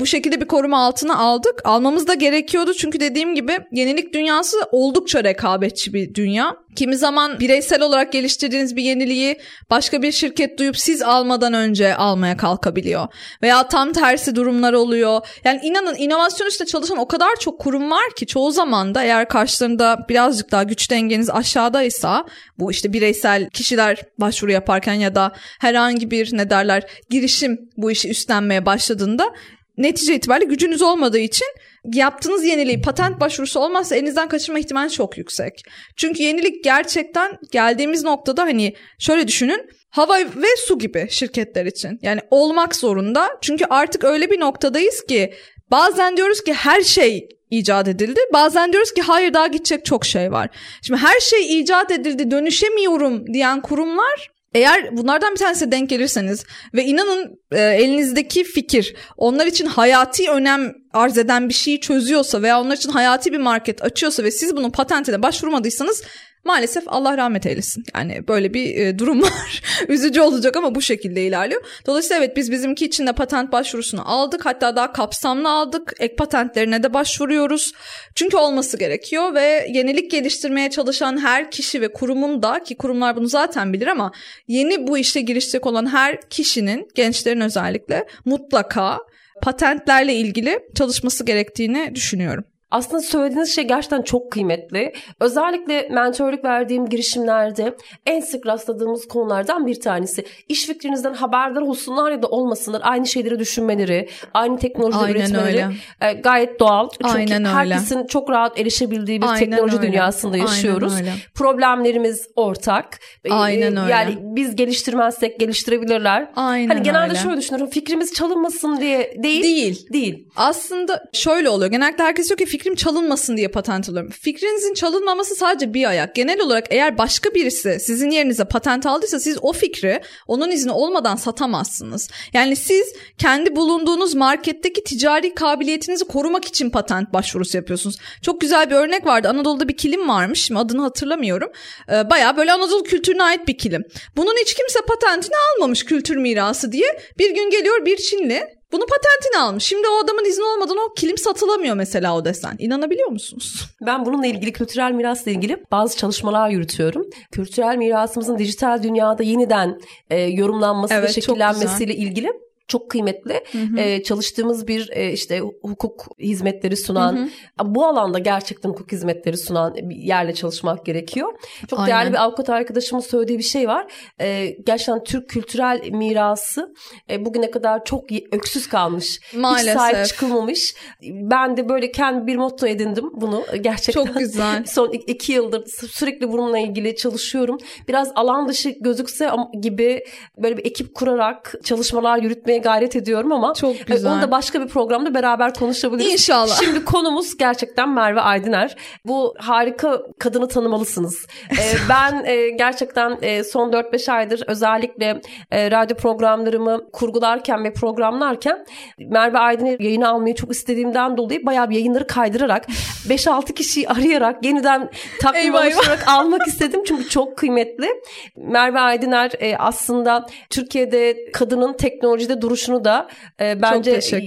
[0.00, 1.60] Bu şekilde bir koruma altına aldık.
[1.64, 6.56] Almamız da gerekiyordu çünkü dediğim gibi yenilik dünyası oldukça rekabetçi bir dünya.
[6.76, 12.36] Kimi zaman bireysel olarak geliştirdiğiniz bir yeniliği başka bir şirket duyup siz almadan önce almaya
[12.36, 13.06] kalkabiliyor.
[13.42, 15.20] Veya tam tersi durumlar oluyor.
[15.44, 19.28] Yani inanın inovasyon üstüne çalışan o kadar çok kurum var ki çoğu zaman da eğer
[19.28, 22.24] karşılarında birazcık daha güç dengeniz aşağıdaysa
[22.58, 28.08] bu işte bireysel kişiler başvuru yaparken ya da herhangi bir ne derler girişim bu işi
[28.08, 29.32] üstlenmeye başladığında
[29.78, 31.46] netice itibariyle gücünüz olmadığı için
[31.94, 35.62] yaptığınız yeniliği patent başvurusu olmazsa elinizden kaçırma ihtimali çok yüksek.
[35.96, 41.98] Çünkü yenilik gerçekten geldiğimiz noktada hani şöyle düşünün hava ve su gibi şirketler için.
[42.02, 43.28] Yani olmak zorunda.
[43.40, 45.34] Çünkü artık öyle bir noktadayız ki
[45.70, 48.20] bazen diyoruz ki her şey icat edildi.
[48.32, 50.48] Bazen diyoruz ki hayır daha gidecek çok şey var.
[50.82, 56.84] Şimdi her şey icat edildi dönüşemiyorum diyen kurumlar eğer bunlardan bir tanesine denk gelirseniz ve
[56.84, 62.76] inanın e, elinizdeki fikir onlar için hayati önem arz eden bir şeyi çözüyorsa veya onlar
[62.76, 66.02] için hayati bir market açıyorsa ve siz bunun patentine başvurmadıysanız
[66.48, 67.84] maalesef Allah rahmet eylesin.
[67.94, 69.62] Yani böyle bir e, durum var.
[69.88, 71.62] Üzücü olacak ama bu şekilde ilerliyor.
[71.86, 74.46] Dolayısıyla evet biz bizimki için de patent başvurusunu aldık.
[74.46, 75.92] Hatta daha kapsamlı aldık.
[75.98, 77.72] Ek patentlerine de başvuruyoruz.
[78.14, 83.28] Çünkü olması gerekiyor ve yenilik geliştirmeye çalışan her kişi ve kurumun da ki kurumlar bunu
[83.28, 84.12] zaten bilir ama
[84.46, 88.98] yeni bu işe girişecek olan her kişinin gençlerin özellikle mutlaka
[89.42, 92.44] patentlerle ilgili çalışması gerektiğini düşünüyorum.
[92.70, 94.92] Aslında söylediğiniz şey gerçekten çok kıymetli.
[95.20, 97.76] Özellikle mentörlük verdiğim girişimlerde
[98.06, 100.24] en sık rastladığımız konulardan bir tanesi.
[100.48, 102.80] İş fikrinizden haberdar olsunlar ya da olmasınlar.
[102.84, 105.68] Aynı şeyleri düşünmeleri, aynı teknolojide Aynen üretmeleri öyle.
[106.00, 106.88] e, gayet doğal.
[107.02, 107.48] Çünkü Aynen öyle.
[107.48, 109.88] herkesin çok rahat erişebildiği bir Aynen teknoloji öyle.
[109.92, 110.94] dünyasında Aynen yaşıyoruz.
[111.00, 111.12] öyle.
[111.34, 112.98] Problemlerimiz ortak.
[113.24, 113.92] E, Aynen e, öyle.
[113.92, 116.30] Yani biz geliştirmezsek geliştirebilirler.
[116.36, 117.18] Aynen hani genelde öyle.
[117.18, 117.70] şöyle düşünüyorum.
[117.70, 119.42] Fikrimiz çalınmasın diye değil.
[119.42, 119.86] Değil.
[119.92, 120.28] Değil.
[120.36, 121.70] Aslında şöyle oluyor.
[121.70, 124.10] Genellikle herkes diyor ki fikrim çalınmasın diye patent alıyorum.
[124.10, 126.14] Fikrinizin çalınmaması sadece bir ayak.
[126.14, 131.16] Genel olarak eğer başka birisi sizin yerinize patent aldıysa siz o fikri onun izni olmadan
[131.16, 132.10] satamazsınız.
[132.32, 137.96] Yani siz kendi bulunduğunuz marketteki ticari kabiliyetinizi korumak için patent başvurusu yapıyorsunuz.
[138.22, 139.28] Çok güzel bir örnek vardı.
[139.28, 140.44] Anadolu'da bir kilim varmış.
[140.44, 141.50] Şimdi adını hatırlamıyorum.
[141.92, 143.84] Ee, Bayağı böyle Anadolu kültürüne ait bir kilim.
[144.16, 147.00] Bunun hiç kimse patentini almamış kültür mirası diye.
[147.18, 149.64] Bir gün geliyor bir Çinli bunu patentini almış.
[149.64, 152.56] Şimdi o adamın izni olmadan o kilim satılamıyor mesela o desen.
[152.58, 153.68] İnanabiliyor musunuz?
[153.86, 157.06] Ben bununla ilgili kültürel mirasla ilgili bazı çalışmalar yürütüyorum.
[157.32, 162.32] Kültürel mirasımızın dijital dünyada yeniden e, yorumlanması Evet, ve şekillenmesiyle ilgili
[162.68, 163.44] çok kıymetli
[163.76, 167.30] e, çalıştığımız bir e, işte hukuk hizmetleri sunan
[167.64, 171.32] bu alanda gerçekten hukuk hizmetleri sunan bir yerle çalışmak gerekiyor.
[171.70, 171.90] Çok Aynen.
[171.90, 173.86] değerli bir avukat arkadaşımın söylediği bir şey var.
[174.20, 176.74] E, gerçekten Türk kültürel mirası
[177.10, 179.20] e, bugüne kadar çok öksüz kalmış.
[179.22, 179.74] Hiç Maalesef.
[179.74, 180.74] sahip çıkılmamış.
[181.02, 184.04] Ben de böyle kendi bir motto edindim bunu gerçekten.
[184.04, 184.64] Çok güzel.
[184.66, 187.58] Son iki yıldır sürekli bununla ilgili çalışıyorum.
[187.88, 190.04] Biraz alan dışı gözükse gibi
[190.38, 194.12] böyle bir ekip kurarak çalışmalar yürütmeye gayret ediyorum ama Çok e, güzel.
[194.12, 196.12] onu da başka bir programda beraber konuşabiliriz.
[196.12, 196.60] İnşallah.
[196.64, 198.76] Şimdi konumuz gerçekten Merve Aydıner.
[199.04, 201.26] Bu harika kadını tanımalısınız.
[201.50, 205.20] E, ben e, gerçekten son 4-5 aydır özellikle
[205.52, 208.66] radyo programlarımı kurgularken ve programlarken
[208.98, 212.66] Merve Aydıner yayını almayı çok istediğimden dolayı bayağı bir yayınları kaydırarak
[213.08, 214.90] 5-6 kişiyi arayarak yeniden
[215.20, 216.82] takvim oluşturarak almak istedim.
[216.86, 217.88] Çünkü çok kıymetli.
[218.36, 223.08] Merve Aydıner aslında Türkiye'de kadının teknolojide duruşunu da
[223.40, 224.20] e, bence çok,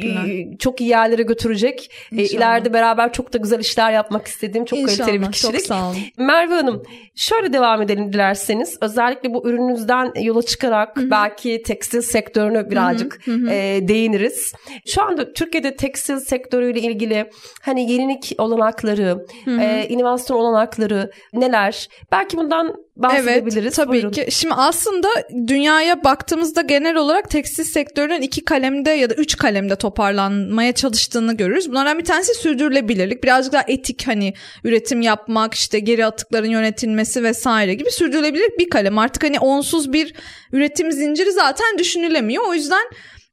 [0.60, 1.92] çok iyi yerlere götürecek.
[2.18, 5.54] E, ileride beraber çok da güzel işler yapmak istediğim çok İnşallah, kaliteli bir kişilik.
[5.54, 5.98] Çok sağ olun.
[6.18, 6.84] Merve Hanım
[7.16, 8.78] şöyle devam edelim dilerseniz.
[8.82, 11.12] Özellikle bu ürününüzden yola çıkarak Hı-hı.
[11.12, 14.54] belki tekstil sektörünü birazcık E, değiniriz.
[14.86, 17.30] Şu anda Türkiye'de tekstil sektörüyle ilgili
[17.62, 21.88] hani yenilik olanakları, e, inovasyon olanakları neler?
[22.12, 23.64] Belki bundan bahsedebiliriz.
[23.64, 24.12] Evet tabii Buyurun.
[24.12, 24.28] ki.
[24.30, 25.08] Şimdi aslında
[25.48, 31.70] dünyaya baktığımızda genel olarak tekstil sektörünün iki kalemde ya da üç kalemde toparlanmaya çalıştığını görürüz.
[31.70, 33.24] Bunlardan bir tanesi sürdürülebilirlik.
[33.24, 34.34] Birazcık daha etik hani
[34.64, 38.98] üretim yapmak, işte geri atıkların yönetilmesi vesaire gibi sürdürülebilir bir kalem.
[38.98, 40.14] Artık hani onsuz bir
[40.52, 42.44] üretim zinciri zaten düşünülemiyor.
[42.48, 42.84] O yüzden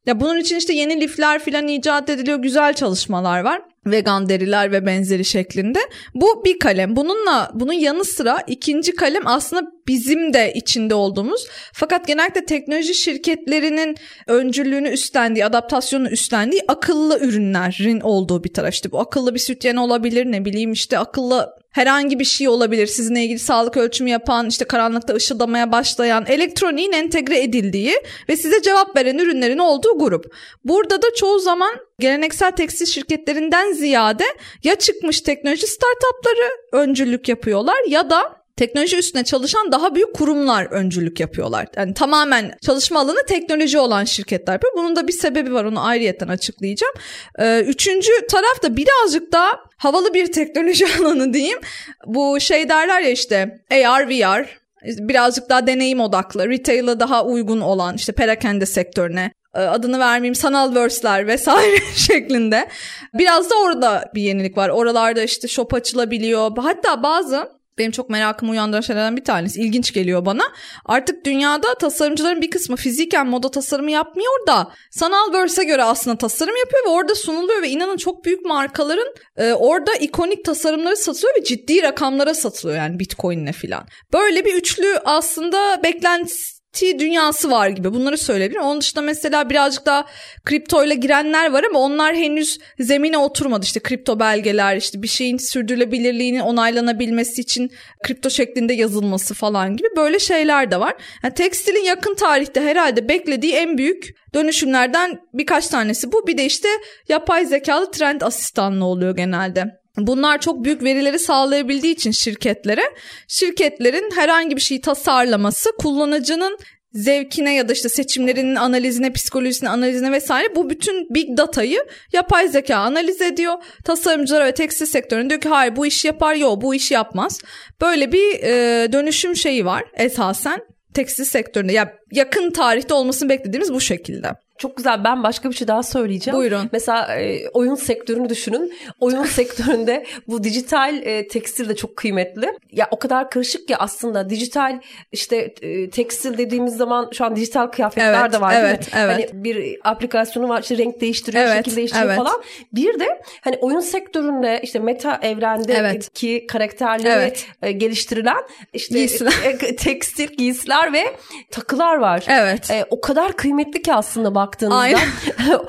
[0.06, 2.38] ya bunun için işte yeni lifler filan icat ediliyor.
[2.38, 5.78] Güzel çalışmalar var vegan deriler ve benzeri şeklinde.
[6.14, 6.96] Bu bir kalem.
[6.96, 13.96] Bununla bunun yanı sıra ikinci kalem aslında bizim de içinde olduğumuz fakat genellikle teknoloji şirketlerinin
[14.26, 18.74] öncülüğünü üstlendiği, adaptasyonu üstlendiği akıllı ürünlerin olduğu bir taraf.
[18.74, 22.86] İşte bu akıllı bir sütyen olabilir ne bileyim işte akıllı herhangi bir şey olabilir.
[22.86, 27.94] Sizinle ilgili sağlık ölçümü yapan, işte karanlıkta ışıldamaya başlayan, elektroniğin entegre edildiği
[28.28, 30.34] ve size cevap veren ürünlerin olduğu grup.
[30.64, 34.24] Burada da çoğu zaman geleneksel tekstil şirketlerinden ziyade
[34.64, 41.20] ya çıkmış teknoloji startupları öncülük yapıyorlar ya da teknoloji üstüne çalışan daha büyük kurumlar öncülük
[41.20, 41.66] yapıyorlar.
[41.76, 44.72] Yani tamamen çalışma alanı teknoloji olan şirketler yapıyor.
[44.76, 46.94] Bunun da bir sebebi var onu ayrıyetten açıklayacağım.
[47.38, 51.58] Ee, üçüncü taraf da birazcık daha havalı bir teknoloji alanı diyeyim.
[52.06, 57.96] Bu şey derler ya işte AR, VR birazcık daha deneyim odaklı, retail'a daha uygun olan
[57.96, 62.68] işte perakende sektörüne e, adını vermeyeyim sanal verse'ler vesaire şeklinde.
[63.14, 64.68] Biraz da orada bir yenilik var.
[64.68, 66.50] Oralarda işte shop açılabiliyor.
[66.56, 69.60] Hatta bazı benim çok merakımı uyandıran şeylerden bir tanesi.
[69.60, 70.42] İlginç geliyor bana.
[70.84, 76.56] Artık dünyada tasarımcıların bir kısmı fiziken moda tasarımı yapmıyor da sanal verse'e göre aslında tasarım
[76.56, 81.44] yapıyor ve orada sunuluyor ve inanın çok büyük markaların e, orada ikonik tasarımları satılıyor ve
[81.44, 83.86] ciddi rakamlara satılıyor yani Bitcoin'le filan.
[84.12, 86.57] Böyle bir üçlü aslında beklentisi
[86.98, 88.64] Dünyası var gibi bunları söyleyebilirim.
[88.64, 90.06] Onun dışında mesela birazcık daha
[90.44, 93.64] kriptoyla girenler var ama onlar henüz zemine oturmadı.
[93.64, 97.70] İşte kripto belgeler işte bir şeyin sürdürülebilirliğinin onaylanabilmesi için
[98.04, 100.94] kripto şeklinde yazılması falan gibi böyle şeyler de var.
[101.22, 106.26] Yani tekstilin yakın tarihte herhalde beklediği en büyük dönüşümlerden birkaç tanesi bu.
[106.26, 106.68] Bir de işte
[107.08, 109.78] yapay zekalı trend asistanlı oluyor genelde.
[110.06, 112.82] Bunlar çok büyük verileri sağlayabildiği için şirketlere,
[113.28, 116.58] şirketlerin herhangi bir şeyi tasarlaması kullanıcının
[116.92, 122.76] zevkine ya da işte seçimlerinin analizine, psikolojisine analizine vesaire bu bütün big datayı yapay zeka
[122.76, 123.54] analiz ediyor.
[123.84, 127.40] Tasarımcılar ve tekstil sektöründe diyor ki hayır bu iş yapar, yok bu iş yapmaz.
[127.80, 130.60] Böyle bir e, dönüşüm şeyi var esasen
[130.94, 131.72] tekstil sektöründe.
[131.72, 134.34] Ya yakın tarihte olmasını beklediğimiz bu şekilde.
[134.58, 135.04] Çok güzel.
[135.04, 136.38] Ben başka bir şey daha söyleyeceğim.
[136.38, 136.68] Buyurun.
[136.72, 138.74] Mesela e, oyun sektörünü düşünün.
[139.00, 142.58] Oyun sektöründe bu dijital e, tekstil de çok kıymetli.
[142.72, 144.80] Ya o kadar karışık ki aslında dijital
[145.12, 149.12] işte e, tekstil dediğimiz zaman şu an dijital kıyafetler evet, de var evet, değil mi?
[149.12, 149.30] Evet.
[149.32, 152.18] Hani bir aplikasyonu var işte renk değiştiriyor, evet, şekil değiştiriyor evet.
[152.18, 152.42] falan.
[152.72, 156.14] Bir de hani oyun sektöründe işte meta evrende evet.
[156.14, 157.46] ki karakterleri evet.
[157.62, 158.42] E, geliştirilen
[158.72, 159.32] işte giysiler.
[159.48, 161.04] E, tekstil giysiler ve
[161.50, 162.24] takılar var.
[162.28, 162.70] Evet.
[162.70, 164.98] E, o kadar kıymetli ki aslında bak baktığınızda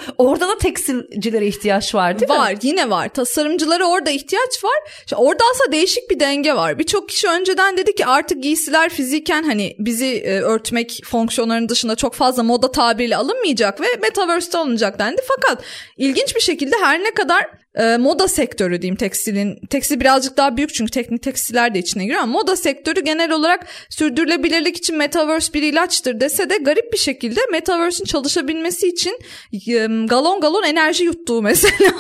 [0.18, 2.42] orada da tekstilcilere ihtiyaç var değil var, mi?
[2.42, 3.10] Var yine var.
[3.10, 4.78] Tasarımcılara orada ihtiyaç var.
[5.06, 6.80] İşte orada aslında değişik bir denge var.
[6.80, 12.14] Birçok kişi önceden dedi ki artık giysiler fiziken hani bizi e, örtmek fonksiyonlarının dışında çok
[12.14, 15.22] fazla moda tabiriyle alınmayacak ve metaverse'te alınacak dendi.
[15.28, 15.64] Fakat
[15.98, 19.60] ilginç bir şekilde her ne kadar e, moda sektörü diyeyim tekstilin.
[19.70, 23.68] Tekstil birazcık daha büyük çünkü teknik tekstiller de içine giriyor ama moda sektörü genel olarak
[23.90, 29.20] sürdürülebilirlik için metaverse bir ilaçtır dese de garip bir şekilde metaverse'in çalışabilmesi için
[29.54, 31.92] e, galon galon enerji yuttuğu mesela.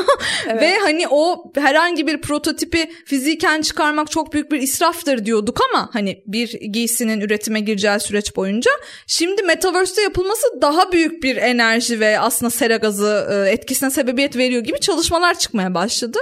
[0.48, 0.62] Evet.
[0.62, 6.24] Ve hani o herhangi bir prototipi fiziken çıkarmak çok büyük bir israftır diyorduk ama hani
[6.28, 8.72] bir giysinin üretime gireceği süreç boyunca
[9.08, 14.64] şimdi metaverse'te yapılması daha büyük bir enerji ve aslında sera gazı e, etkisine sebebiyet veriyor
[14.64, 16.20] gibi çalışmalar çıkmaya çıkmaya başladı.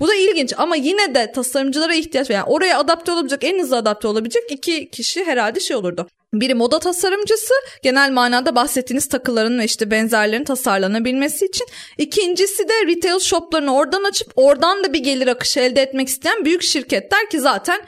[0.00, 2.34] Bu da ilginç ama yine de tasarımcılara ihtiyaç var.
[2.34, 6.08] Yani oraya adapte olabilecek, en hızlı adapte olabilecek iki kişi herhalde şey olurdu.
[6.34, 11.66] Biri moda tasarımcısı genel manada bahsettiğiniz takıların ve işte benzerlerin tasarlanabilmesi için.
[11.98, 16.62] İkincisi de retail shoplarını oradan açıp oradan da bir gelir akışı elde etmek isteyen büyük
[16.62, 17.80] şirketler ki zaten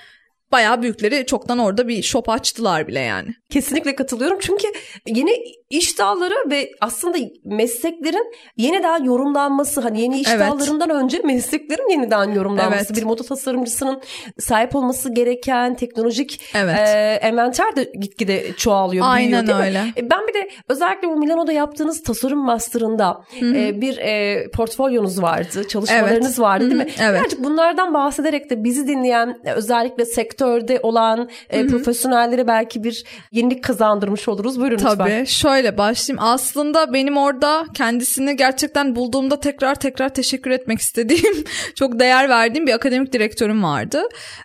[0.53, 3.29] bayağı büyükleri çoktan orada bir shop açtılar bile yani.
[3.51, 4.69] Kesinlikle katılıyorum çünkü
[5.07, 5.31] yeni
[5.71, 10.41] iş dalları ve aslında mesleklerin yeniden yorumlanması hani yeni iş Evet.
[10.51, 12.97] dallarından önce mesleklerin yeniden yorumlanması Evet.
[12.97, 14.03] bir moda tasarımcısının
[14.39, 16.79] sahip olması gereken teknolojik Evet.
[16.89, 19.65] e, envanter de gitgide çoğalıyor Aynen büyüyor değil mi?
[19.65, 19.93] öyle.
[20.07, 25.69] E, Ben bir de özellikle bu Milano'da yaptığınız tasarım master'ında e, bir e, portfolyonuz vardı,
[25.69, 26.39] çalışmalarınız Evet.
[26.41, 26.91] vardı değil mi?
[27.03, 27.21] evet.
[27.21, 30.05] Birazcık bunlardan bahsederek de bizi dinleyen özellikle
[30.41, 34.61] sektörde olan e, profesyonellere belki bir yenilik kazandırmış oluruz.
[34.61, 34.97] Buyurun lütfen.
[34.97, 36.25] Tabii şöyle başlayayım.
[36.25, 42.73] Aslında benim orada kendisini gerçekten bulduğumda tekrar tekrar teşekkür etmek istediğim, çok değer verdiğim bir
[42.73, 44.03] akademik direktörüm vardı.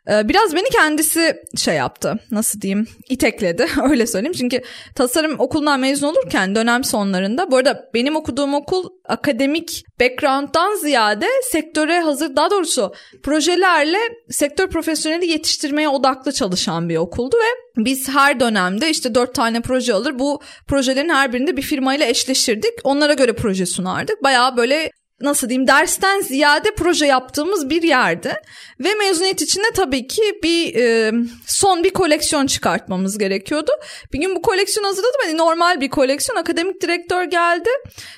[0.09, 4.35] Ee, Biraz beni kendisi şey yaptı, nasıl diyeyim, itekledi öyle söyleyeyim.
[4.37, 4.61] Çünkü
[4.95, 11.99] tasarım okulundan mezun olurken dönem sonlarında, bu arada benim okuduğum okul akademik background'dan ziyade sektöre
[11.99, 12.93] hazır, daha doğrusu
[13.23, 19.61] projelerle sektör profesyoneli yetiştirmeye odaklı çalışan bir okuldu ve biz her dönemde işte dört tane
[19.61, 20.19] proje alır.
[20.19, 22.73] Bu projelerin her birinde bir firmayla eşleşirdik.
[22.83, 24.23] Onlara göre proje sunardık.
[24.23, 24.91] Bayağı böyle
[25.22, 28.34] nasıl diyeyim dersten ziyade proje yaptığımız bir yerdi.
[28.80, 31.11] Ve mezuniyet içinde tabii ki bir e,
[31.47, 33.72] son bir koleksiyon çıkartmamız gerekiyordu.
[34.13, 35.20] Bir gün bu koleksiyon hazırladım.
[35.24, 36.39] Hani normal bir koleksiyon.
[36.39, 37.70] Akademik direktör geldi.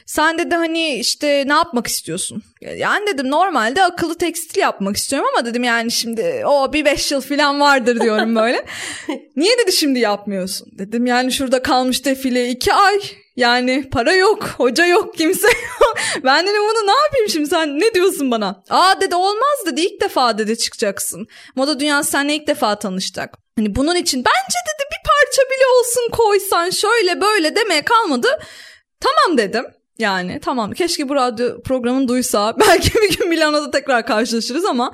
[0.06, 2.43] Sen dedi hani işte ne yapmak istiyorsun?
[2.78, 7.22] Yani dedim normalde akıllı tekstil yapmak istiyorum ama dedim yani şimdi o bir beş yıl
[7.22, 8.66] falan vardır diyorum böyle.
[9.36, 10.68] Niye dedi şimdi yapmıyorsun?
[10.72, 13.00] Dedim yani şurada kalmış defile iki ay.
[13.38, 15.47] Yani para yok, hoca yok, kimse
[15.81, 15.97] yok.
[16.23, 18.63] Ben dedim bunu ne yapayım şimdi sen ne diyorsun bana?
[18.69, 21.27] Aa dedi olmaz dedi ilk defa dedi çıkacaksın.
[21.55, 23.38] Moda dünyası seninle ilk defa tanışacak.
[23.55, 28.27] Hani bunun için bence dedi bir parça bile olsun koysan şöyle böyle demeye kalmadı.
[28.99, 29.65] Tamam dedim.
[29.99, 34.93] Yani tamam keşke bu radyo programını duysa belki bir gün Milano'da tekrar karşılaşırız ama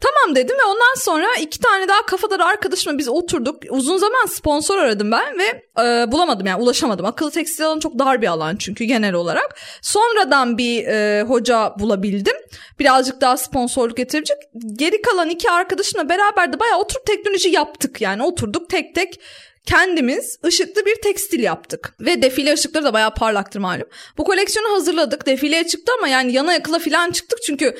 [0.00, 3.62] Tamam dedim ve ondan sonra iki tane daha kafadar arkadaşımla biz oturduk.
[3.70, 7.06] Uzun zaman sponsor aradım ben ve e, bulamadım yani ulaşamadım.
[7.06, 9.60] Akıllı tekstil alanı çok dar bir alan çünkü genel olarak.
[9.82, 12.36] Sonradan bir e, hoca bulabildim.
[12.78, 14.36] Birazcık daha sponsorluk getirecek.
[14.72, 19.20] Geri kalan iki arkadaşımla beraber de bayağı oturup teknoloji yaptık yani oturduk tek tek
[19.66, 21.94] kendimiz ışıklı bir tekstil yaptık.
[22.00, 23.88] Ve defile ışıkları da bayağı parlaktır malum.
[24.18, 25.26] Bu koleksiyonu hazırladık.
[25.26, 27.74] Defileye çıktı ama yani yana yakıla falan çıktık çünkü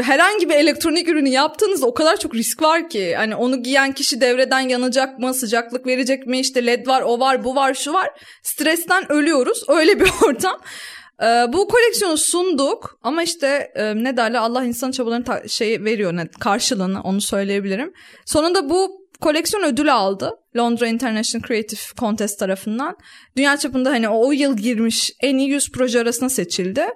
[0.00, 3.14] herhangi bir elektronik ürünü yaptığınızda o kadar çok risk var ki.
[3.16, 7.44] Hani onu giyen kişi devreden yanacak mı, sıcaklık verecek mi, işte led var, o var,
[7.44, 8.10] bu var, şu var.
[8.42, 9.62] Stresten ölüyoruz.
[9.68, 10.60] Öyle bir ortam.
[11.22, 16.16] Ee, bu koleksiyonu sunduk ama işte e, ne derler Allah insan çabalarını ta- şey veriyor
[16.16, 17.92] ne karşılığını onu söyleyebilirim.
[18.26, 20.32] Sonunda bu koleksiyon ödül aldı.
[20.56, 22.96] Londra International Creative Contest tarafından.
[23.36, 26.86] Dünya çapında hani o, yıl girmiş en iyi 100 proje arasına seçildi.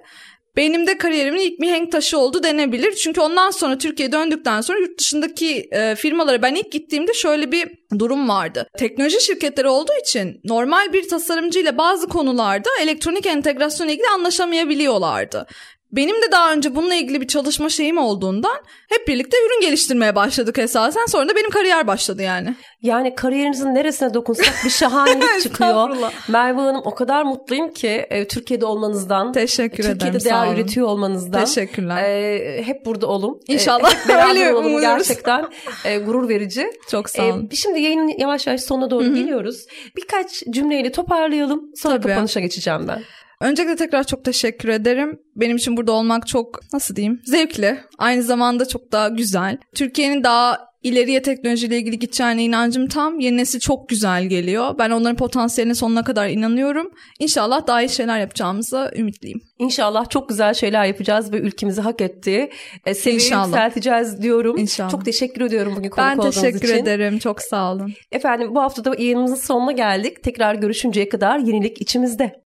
[0.57, 2.95] Benim de kariyerimin ilk mihenk taşı oldu denebilir.
[2.95, 7.71] Çünkü ondan sonra Türkiye'ye döndükten sonra yurt dışındaki e, firmalara ben ilk gittiğimde şöyle bir
[7.99, 8.67] durum vardı.
[8.77, 15.47] Teknoloji şirketleri olduğu için normal bir tasarımcı ile bazı konularda elektronik entegrasyon ilgili anlaşamayabiliyorlardı.
[15.91, 18.57] Benim de daha önce bununla ilgili bir çalışma şeyim olduğundan
[18.89, 21.05] hep birlikte ürün geliştirmeye başladık esasen.
[21.05, 22.55] Sonra da benim kariyer başladı yani.
[22.81, 25.97] Yani kariyerinizin neresine dokunsak bir şahanelik çıkıyor.
[26.27, 29.31] Merve Hanım o kadar mutluyum ki e, Türkiye'de olmanızdan.
[29.33, 30.55] Teşekkür ederim, Türkiye'de sağ değer olun.
[30.55, 31.45] üretiyor olmanızdan.
[31.45, 32.03] Teşekkürler.
[32.03, 33.39] E, hep burada olun.
[33.49, 33.93] E, İnşallah.
[33.93, 34.81] hep beraber umuyoruz.
[34.81, 35.45] gerçekten.
[35.85, 36.69] e, gurur verici.
[36.91, 37.49] Çok sağ olun.
[37.51, 39.65] E, şimdi yayının yavaş yavaş sonuna doğru geliyoruz.
[39.97, 41.71] Birkaç cümleyle toparlayalım.
[41.75, 42.07] Sonra Tabii.
[42.07, 43.01] kapanışa geçeceğim ben.
[43.41, 45.19] Öncelikle tekrar çok teşekkür ederim.
[45.35, 47.77] Benim için burada olmak çok nasıl diyeyim zevkli.
[47.97, 49.57] Aynı zamanda çok daha güzel.
[49.75, 53.19] Türkiye'nin daha ileriye teknolojiyle ilgili gideceğine inancım tam.
[53.19, 54.75] Yeni nesil çok güzel geliyor.
[54.77, 56.91] Ben onların potansiyeline sonuna kadar inanıyorum.
[57.19, 59.41] İnşallah daha iyi şeyler yapacağımıza ümitliyim.
[59.59, 62.51] İnşallah çok güzel şeyler yapacağız ve ülkemizi hak ettiği
[62.85, 64.57] e, seviyeyi yükselteceğiz diyorum.
[64.57, 64.89] İnşallah.
[64.89, 66.77] Çok teşekkür ediyorum bugün konuk Ben olduğunuz teşekkür için.
[66.77, 67.19] ederim.
[67.19, 67.93] Çok sağ olun.
[68.11, 70.23] Efendim bu hafta da yayınımızın sonuna geldik.
[70.23, 72.31] Tekrar görüşünceye kadar yenilik içimizde.